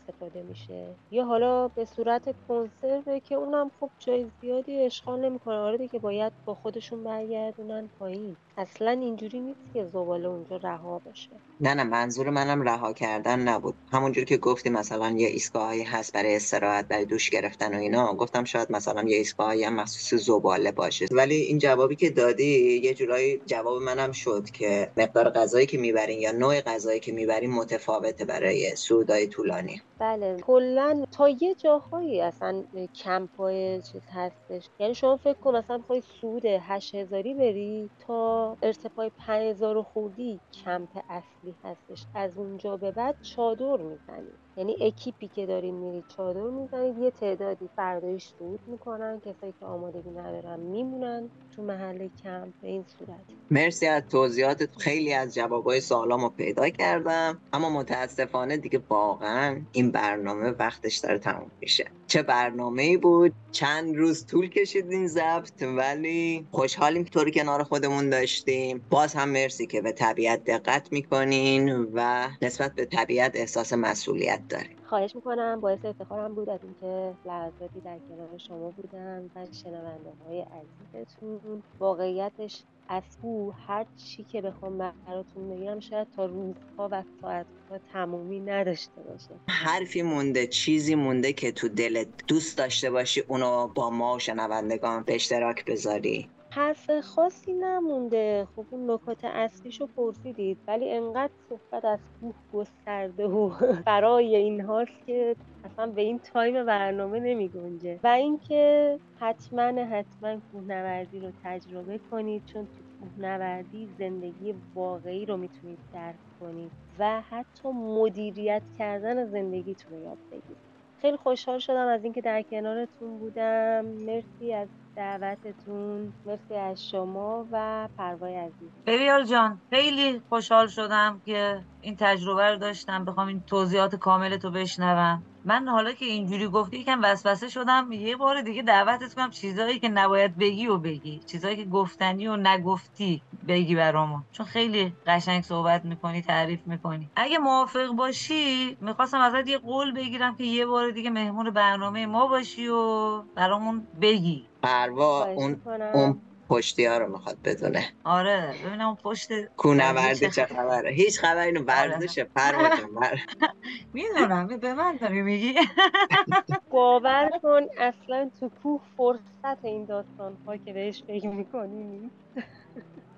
استفاده 0.09 0.43
میشه. 0.43 0.99
یا 1.11 1.25
حالا 1.25 1.67
به 1.67 1.85
صورت 1.85 2.37
کنسرو 2.47 3.19
که 3.19 3.35
اونم 3.35 3.71
خب 3.79 3.91
جای 3.99 4.29
زیادی 4.41 4.81
اشغال 4.81 5.21
نمی‌کنه 5.25 5.55
آره 5.55 5.77
دیگه 5.77 5.99
باید 5.99 6.33
با 6.45 6.55
خودشون 6.55 7.03
برگردونن 7.03 7.89
پایین. 7.99 8.37
اصلا 8.57 8.91
اینجوری 8.91 9.39
نیست 9.39 9.59
که 9.73 9.85
زباله 9.85 10.27
اونجا 10.27 10.57
رها 10.57 10.99
بشه 10.99 11.29
نه 11.61 11.73
نه 11.73 11.83
منظور 11.83 12.29
منم 12.29 12.61
رها 12.61 12.93
کردن 12.93 13.39
نبود. 13.39 13.75
همونجور 13.91 14.23
که 14.23 14.37
گفتی 14.37 14.69
مثلا 14.69 15.09
یه 15.09 15.27
ایستگاهایی 15.27 15.83
هست 15.83 16.13
برای 16.13 16.35
استراحت 16.35 16.87
برای 16.87 17.05
دوش 17.05 17.29
گرفتن 17.29 17.75
و 17.75 17.79
اینا. 17.79 18.13
گفتم 18.13 18.43
شاید 18.43 18.71
مثلا 18.71 19.03
یه 19.03 19.17
ایستگاهایی 19.17 19.63
هم 19.63 19.75
مخصوص 19.75 20.21
زباله 20.21 20.71
باشه. 20.71 21.05
ولی 21.11 21.35
این 21.35 21.57
جوابی 21.57 21.95
که 21.95 22.09
دادی 22.09 22.79
یه 22.83 22.93
جورایی 22.93 23.41
جواب 23.45 23.81
منم 23.81 24.11
شد 24.11 24.49
که 24.49 24.91
مقدار 24.97 25.29
غذایی 25.29 25.65
که 25.65 25.77
می‌برین 25.77 26.19
یا 26.19 26.31
نوع 26.31 26.61
غذایی 26.61 26.99
که 26.99 27.11
می‌برین 27.11 27.51
متفاوته 27.51 28.25
برای 28.25 28.75
سودای 28.75 29.27
طولانی. 29.27 29.81
بله. 29.99 30.37
کلا 30.41 31.05
تا 31.11 31.29
یه 31.29 31.55
جاهایی 31.55 32.21
اصلا 32.21 32.63
کمپای 33.03 33.81
چیز 33.81 34.01
هستش. 34.13 34.69
یعنی 34.79 34.95
شما 34.95 35.17
فکر 35.17 35.33
کن 35.33 35.55
مثلا 35.55 35.77
بخوای 35.77 36.03
سود 36.21 36.45
هشت 36.45 36.95
هزاری 36.95 37.33
بری 37.33 37.89
تا 38.07 38.44
ارتفاع 38.63 39.09
پنج 39.17 39.43
هزار 39.43 39.83
خوردی 39.83 40.41
کمپ 40.53 40.89
اصلی 41.09 41.57
هستش. 41.63 42.07
از 42.13 42.37
اونجا 42.37 42.77
به 42.77 42.91
بعد 42.91 43.17
چادر 43.21 43.77
می‌زنی 43.77 44.39
یعنی 44.57 44.77
اکیپی 44.81 45.27
که 45.27 45.45
دارین 45.45 45.75
میرید 45.75 46.03
چادر 46.17 46.41
می‌زنید 46.41 46.97
یه 46.97 47.11
تعدادی 47.11 47.69
فردایش 47.75 48.27
صعود 48.39 48.59
می‌کنن 48.67 49.19
کسایی 49.19 49.53
که 49.59 49.65
آمادگی 49.65 50.09
ندارن 50.09 50.59
میمونن 50.59 51.29
تو 51.55 51.61
محل 51.61 52.07
کمپ 52.23 52.53
به 52.61 52.67
این 52.67 52.85
صورت. 52.99 53.19
مرسی 53.51 53.87
از 53.87 54.03
توضیحاتت 54.09 54.75
خیلی 54.77 55.13
از 55.13 55.35
جوابای 55.35 55.81
سوالامو 55.81 56.29
پیدا 56.29 56.69
کردم 56.69 57.41
اما 57.53 57.69
متاسفانه 57.69 58.57
دیگه 58.57 58.81
واقعا 58.89 59.61
این 59.71 59.91
برنامه 59.91 60.49
وقتش 60.49 60.97
داره 60.97 61.19
تموم 61.19 61.51
میشه. 61.61 61.85
چه 62.07 62.23
برنامه 62.23 62.81
ای 62.81 62.97
بود؟ 62.97 63.33
چند 63.51 63.95
روز 63.95 64.25
طول 64.25 64.49
کشید 64.49 64.91
این 64.91 65.07
ضبط 65.07 65.63
ولی 65.63 66.47
خوشحالیم 66.51 67.03
که 67.03 67.09
طوری 67.09 67.31
کنار 67.31 67.63
خودمون 67.63 68.09
داشتیم. 68.09 68.85
باز 68.89 69.13
هم 69.13 69.29
مرسی 69.29 69.67
که 69.67 69.81
به 69.81 69.91
طبیعت 69.91 70.43
دقت 70.43 70.91
می‌کنین 70.91 71.87
و 71.93 72.27
نسبت 72.41 72.75
به 72.75 72.85
طبیعت 72.85 73.31
احساس 73.35 73.73
مسئولیت 73.73 74.44
داریم. 74.49 74.77
خواهش 74.85 75.15
می‌کنم 75.15 75.61
باعث 75.61 75.85
افتخارم 75.85 76.35
بود 76.35 76.49
از 76.49 76.59
اینکه 76.63 77.13
لحظاتی 77.25 77.79
در 77.85 77.99
کنار 78.09 78.37
شما 78.37 78.69
بودم 78.69 79.31
و 79.35 79.45
شنونده 79.63 80.13
های 80.25 80.41
عزیزتون. 80.41 81.63
واقعیتش 81.79 82.63
از 82.87 83.03
او 83.21 83.53
هر 83.67 83.85
چی 83.97 84.23
که 84.23 84.41
بخوام 84.41 84.77
براتون 84.77 85.49
بگم 85.49 85.79
شاید 85.79 86.07
تا 86.15 86.25
روزها 86.25 86.89
و 86.91 87.03
ساعتها 87.21 87.77
تمومی 87.93 88.39
نداشته 88.39 89.01
باشه. 89.01 89.29
حرفی 89.49 90.01
مونده 90.01 90.47
چیزی 90.47 90.95
مونده 90.95 91.33
که 91.33 91.51
تو 91.51 91.69
دلت 91.69 92.07
دوست 92.27 92.57
داشته 92.57 92.91
باشی 92.91 93.21
اونو 93.21 93.67
با 93.67 93.89
ما 93.89 94.15
و 94.15 94.19
شنوندگان 94.19 95.03
به 95.03 95.15
اشتراک 95.15 95.65
بذاری. 95.65 96.29
حرف 96.55 96.99
خاصی 96.99 97.53
نمونده. 97.53 98.47
خب 98.55 98.65
اون 98.71 98.91
نکات 98.91 99.25
اصلیشو 99.25 99.87
پرسیدید 99.87 100.57
ولی 100.67 100.91
انقدر 100.91 101.33
صحبت 101.49 101.85
از 101.85 101.99
کوه 102.21 102.33
گسترده 102.53 103.27
و 103.27 103.51
برای 103.85 104.35
این 104.35 104.61
هاست 104.61 105.05
که 105.07 105.35
اصلا 105.65 105.87
به 105.87 106.01
این 106.01 106.19
تایم 106.19 106.65
برنامه 106.65 107.19
نمی 107.19 107.47
گنجه 107.47 107.99
و 108.03 108.07
اینکه 108.07 108.97
حتما 109.19 109.61
حتما 109.61 110.37
کوهنوردی 110.51 111.19
رو 111.19 111.31
تجربه 111.43 111.99
کنید 112.11 112.45
چون 112.45 112.65
تو 112.65 113.05
کوهنوردی 113.05 113.89
زندگی 113.99 114.55
واقعی 114.75 115.25
رو 115.25 115.37
می‌تونید 115.37 115.79
درک 115.93 116.15
کنید 116.39 116.71
و 116.99 117.21
حتی 117.21 117.69
مدیریت 117.69 118.61
کردن 118.79 119.25
زندگیتون 119.25 119.91
رو 119.91 120.03
یاد 120.03 120.17
بگیرید. 120.31 120.75
خیلی 121.01 121.17
خوشحال 121.17 121.59
شدم 121.59 121.87
از 121.87 122.03
اینکه 122.03 122.21
در 122.21 122.41
کنارتون 122.41 123.17
بودم. 123.17 123.85
مرسی 123.85 124.53
از 124.53 124.67
دعوتتون. 124.95 126.13
مرسی 126.25 126.55
از 126.55 126.89
شما 126.89 127.45
و 127.51 127.87
پروای 127.97 128.35
عزیز. 128.35 128.69
بریال 128.85 129.25
جان 129.25 129.61
خیلی 129.69 130.21
خوشحال 130.29 130.67
شدم 130.67 131.21
که 131.25 131.61
این 131.81 131.95
تجربه 131.99 132.51
رو 132.51 132.57
داشتم. 132.57 133.05
بخوام 133.05 133.27
این 133.27 133.43
توضیحات 133.47 133.95
کامل 133.95 134.37
تو 134.37 134.51
بشنوم. 134.51 135.23
من 135.47 135.67
حالا 135.67 135.91
که 135.91 136.05
اینجوری 136.05 136.47
گفتی 136.47 136.77
یکم 136.77 136.99
وسوسه 137.03 137.49
شدم. 137.49 137.91
یه 137.91 138.15
بار 138.15 138.41
دیگه 138.41 138.61
دعوتت 138.61 139.13
کنم 139.13 139.29
چیزایی 139.29 139.79
که 139.79 139.89
نباید 139.89 140.37
بگی 140.37 140.67
و 140.67 140.77
بگی. 140.77 141.19
چیزایی 141.19 141.55
که 141.55 141.65
گفتنی 141.65 142.27
و 142.27 142.35
نگفتی 142.35 143.21
بگی 143.47 143.75
برامون. 143.75 144.23
چون 144.31 144.45
خیلی 144.45 144.93
قشنگ 145.07 145.43
صحبت 145.43 145.85
می‌کنی 145.85 146.21
تعریف 146.21 146.67
می‌کنی. 146.67 147.09
اگه 147.15 147.37
موافق 147.37 147.87
باشی 147.87 148.77
می‌خواستم 148.81 149.19
ازت 149.19 149.47
یه 149.47 149.57
قول 149.57 149.91
بگیرم 149.91 150.35
که 150.35 150.43
یه 150.43 150.65
بار 150.65 150.91
دیگه 150.91 151.09
مهمون 151.09 151.49
برنامه 151.49 152.05
ما 152.05 152.27
باشی 152.27 152.67
و 152.67 153.21
برامون 153.21 153.87
بگی. 154.01 154.47
پروا 154.65 155.25
اون 155.25 155.61
اون 155.93 156.21
پشتی 156.49 156.85
ها 156.85 156.97
رو 156.97 157.11
می‌خواد 157.11 157.37
بدونه. 157.43 157.93
آره 158.05 158.55
ببینم 158.65 158.87
اون 158.87 158.97
پشت 159.03 159.29
کونورده 159.57 160.29
چه 160.29 160.45
خبره. 160.45 160.91
هیچ 160.91 161.19
خبری 161.19 161.47
اینو 161.47 161.63
ورزشه 161.63 162.23
پروا 162.23 162.69
می‌دونم. 163.93 164.47
به 164.47 164.73
من 164.73 164.97
داری 165.01 165.21
میگی؟ 165.21 165.55
باور 166.71 167.29
کن 167.43 167.61
اصلا 167.77 168.31
تو 168.39 168.49
کوه 168.49 168.81
فرصت 168.97 169.65
این 169.65 169.85
داستان 169.85 170.37
ها 170.47 170.57
که 170.57 170.73
بهش 170.73 171.03
فکر 171.07 171.27
می‌کنی. 171.29 171.83
نیست 171.83 172.15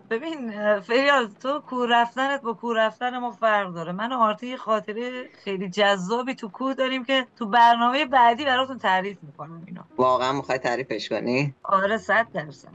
ببین 0.10 0.52
فریال 0.80 1.28
تو 1.42 1.60
کور 1.60 2.02
رفتنت 2.02 2.42
با 2.42 2.54
کور 2.54 2.86
رفتن 2.86 3.18
ما 3.18 3.32
فرق 3.32 3.74
داره. 3.74 3.92
من 3.92 4.12
و 4.12 4.16
آرتی 4.16 4.48
یه 4.48 4.58
خاطره 4.58 5.30
خیلی 5.44 5.70
جذابی 5.70 6.36
تو 6.36 6.48
کوه 6.48 6.74
داریم 6.74 7.06
که 7.06 7.28
تو 7.36 7.46
برنامه 7.46 8.06
بعدی 8.06 8.46
براتون 8.46 8.78
تعریف 8.78 9.18
می‌کنم 9.22 9.64
اینو. 9.68 9.82
واقعا 9.98 10.34
می‌خوای 10.34 10.58
تعریفش 10.58 11.10
کنی؟ 11.10 11.54
آره 11.64 11.98
صد 11.98 12.28
درصد. 12.34 12.68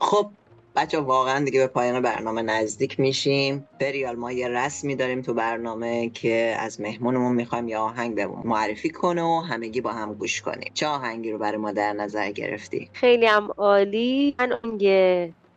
خب 0.00 0.30
بچه 0.76 1.00
واقعا 1.00 1.44
دیگه 1.44 1.60
به 1.60 1.66
پایان 1.66 2.00
برنامه 2.00 2.42
نزدیک 2.42 3.00
میشیم. 3.00 3.68
فریال 3.80 4.16
ما 4.16 4.32
یه 4.32 4.48
رسمی 4.48 4.96
داریم 4.96 5.22
تو 5.22 5.34
برنامه 5.34 6.10
که 6.10 6.56
از 6.58 6.80
مهمونمون 6.80 7.32
می‌خوایم 7.32 7.68
یه 7.68 7.78
آهنگ 7.78 8.14
به 8.14 8.26
معرفی 8.26 8.90
کنه 8.90 9.22
و 9.22 9.40
همگی 9.40 9.80
با 9.80 9.92
هم 9.92 10.14
گوش 10.14 10.42
کنیم. 10.42 10.70
چه 10.74 10.86
آهنگی 10.86 11.32
رو 11.32 11.38
برای 11.38 11.56
ما 11.56 11.72
در 11.72 11.92
نظر 11.92 12.30
گرفتی؟ 12.30 12.90
خیلی 12.92 13.26
هم 13.26 13.50
عالی. 13.56 14.34
من 14.38 14.52
اون 14.64 14.78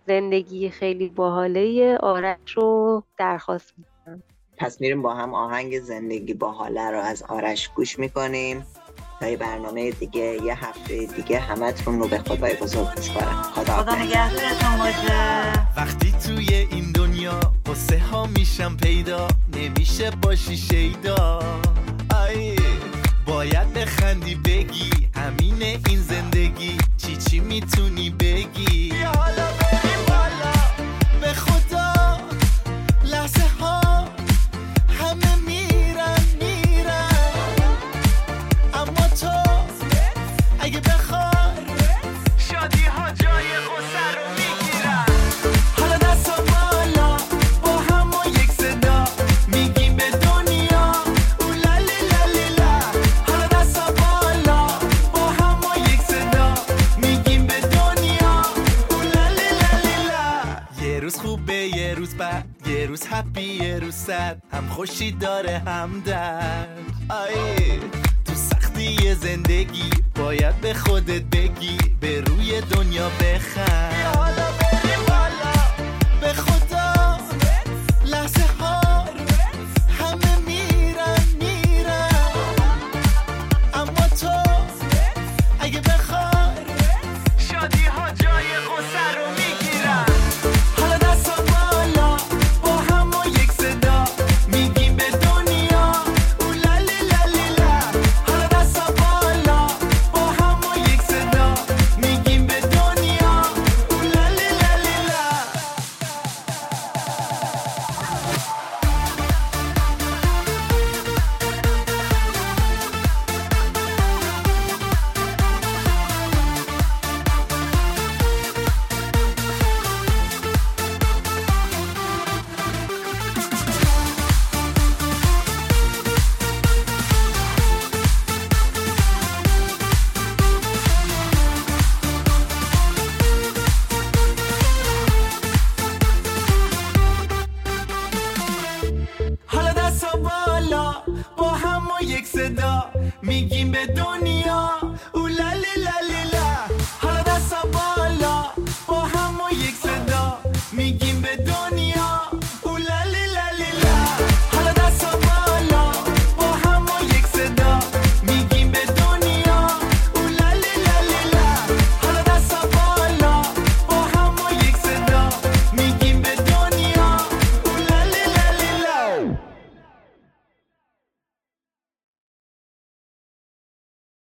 زندگی 0.07 0.69
خیلی 0.69 1.09
باحاله 1.09 1.97
آرش 1.97 2.37
رو 2.55 3.03
درخواست 3.17 3.73
می‌کنم. 3.77 4.23
پس 4.57 4.81
میریم 4.81 5.01
با 5.01 5.13
هم 5.13 5.33
آهنگ 5.33 5.79
زندگی 5.79 6.33
باحاله 6.33 6.91
رو 6.91 6.99
از 6.99 7.23
آرش 7.23 7.69
گوش 7.75 7.99
می‌کنیم. 7.99 8.65
تا 9.19 9.27
یه 9.27 9.37
برنامه 9.37 9.91
دیگه 9.91 10.43
یه 10.43 10.65
هفته 10.65 11.05
دیگه 11.05 11.39
همتون 11.39 11.99
رو 11.99 12.07
به 12.07 12.17
خدای 12.17 12.55
بزرگ 12.55 12.87
میسپارم 12.97 13.41
خدا, 13.41 13.73
خدا 13.73 13.95
نگهدارتون 13.95 14.77
باشه. 14.77 15.53
وقتی 15.77 16.11
توی 16.11 16.55
این 16.55 16.91
دنیا 16.91 17.39
قصه 17.65 17.99
ها 17.99 18.25
میشم 18.25 18.77
پیدا 18.77 19.27
نمیشه 19.53 20.11
باشی 20.21 20.57
شیدا. 20.57 21.39
آی 22.25 22.55
باید 23.27 23.73
بخندی 23.73 24.35
بگی 24.35 25.09
همینه 25.15 25.79
این 25.89 25.99
زندگی 25.99 26.77
چی 26.97 27.17
چی 27.17 27.39
می‌تونی 27.39 28.09
بگی؟ 28.09 28.89
حالا 28.89 29.47
روز 62.95 63.07
هپی 63.11 63.41
یه 63.41 63.79
روز 63.79 63.93
سد 63.93 64.41
هم 64.51 64.67
خوشی 64.67 65.11
داره 65.11 65.59
هم 65.59 66.01
درد. 66.05 66.79
آی 67.09 67.79
تو 68.25 68.33
سختی 68.35 69.13
زندگی. 69.13 69.89
باید 70.15 70.61
به 70.61 70.73
خودت 70.73 71.21
بگی 71.21 71.77
به 71.99 72.21
روی 72.21 72.61
دنیا 72.61 73.09
بخند. 73.09 74.54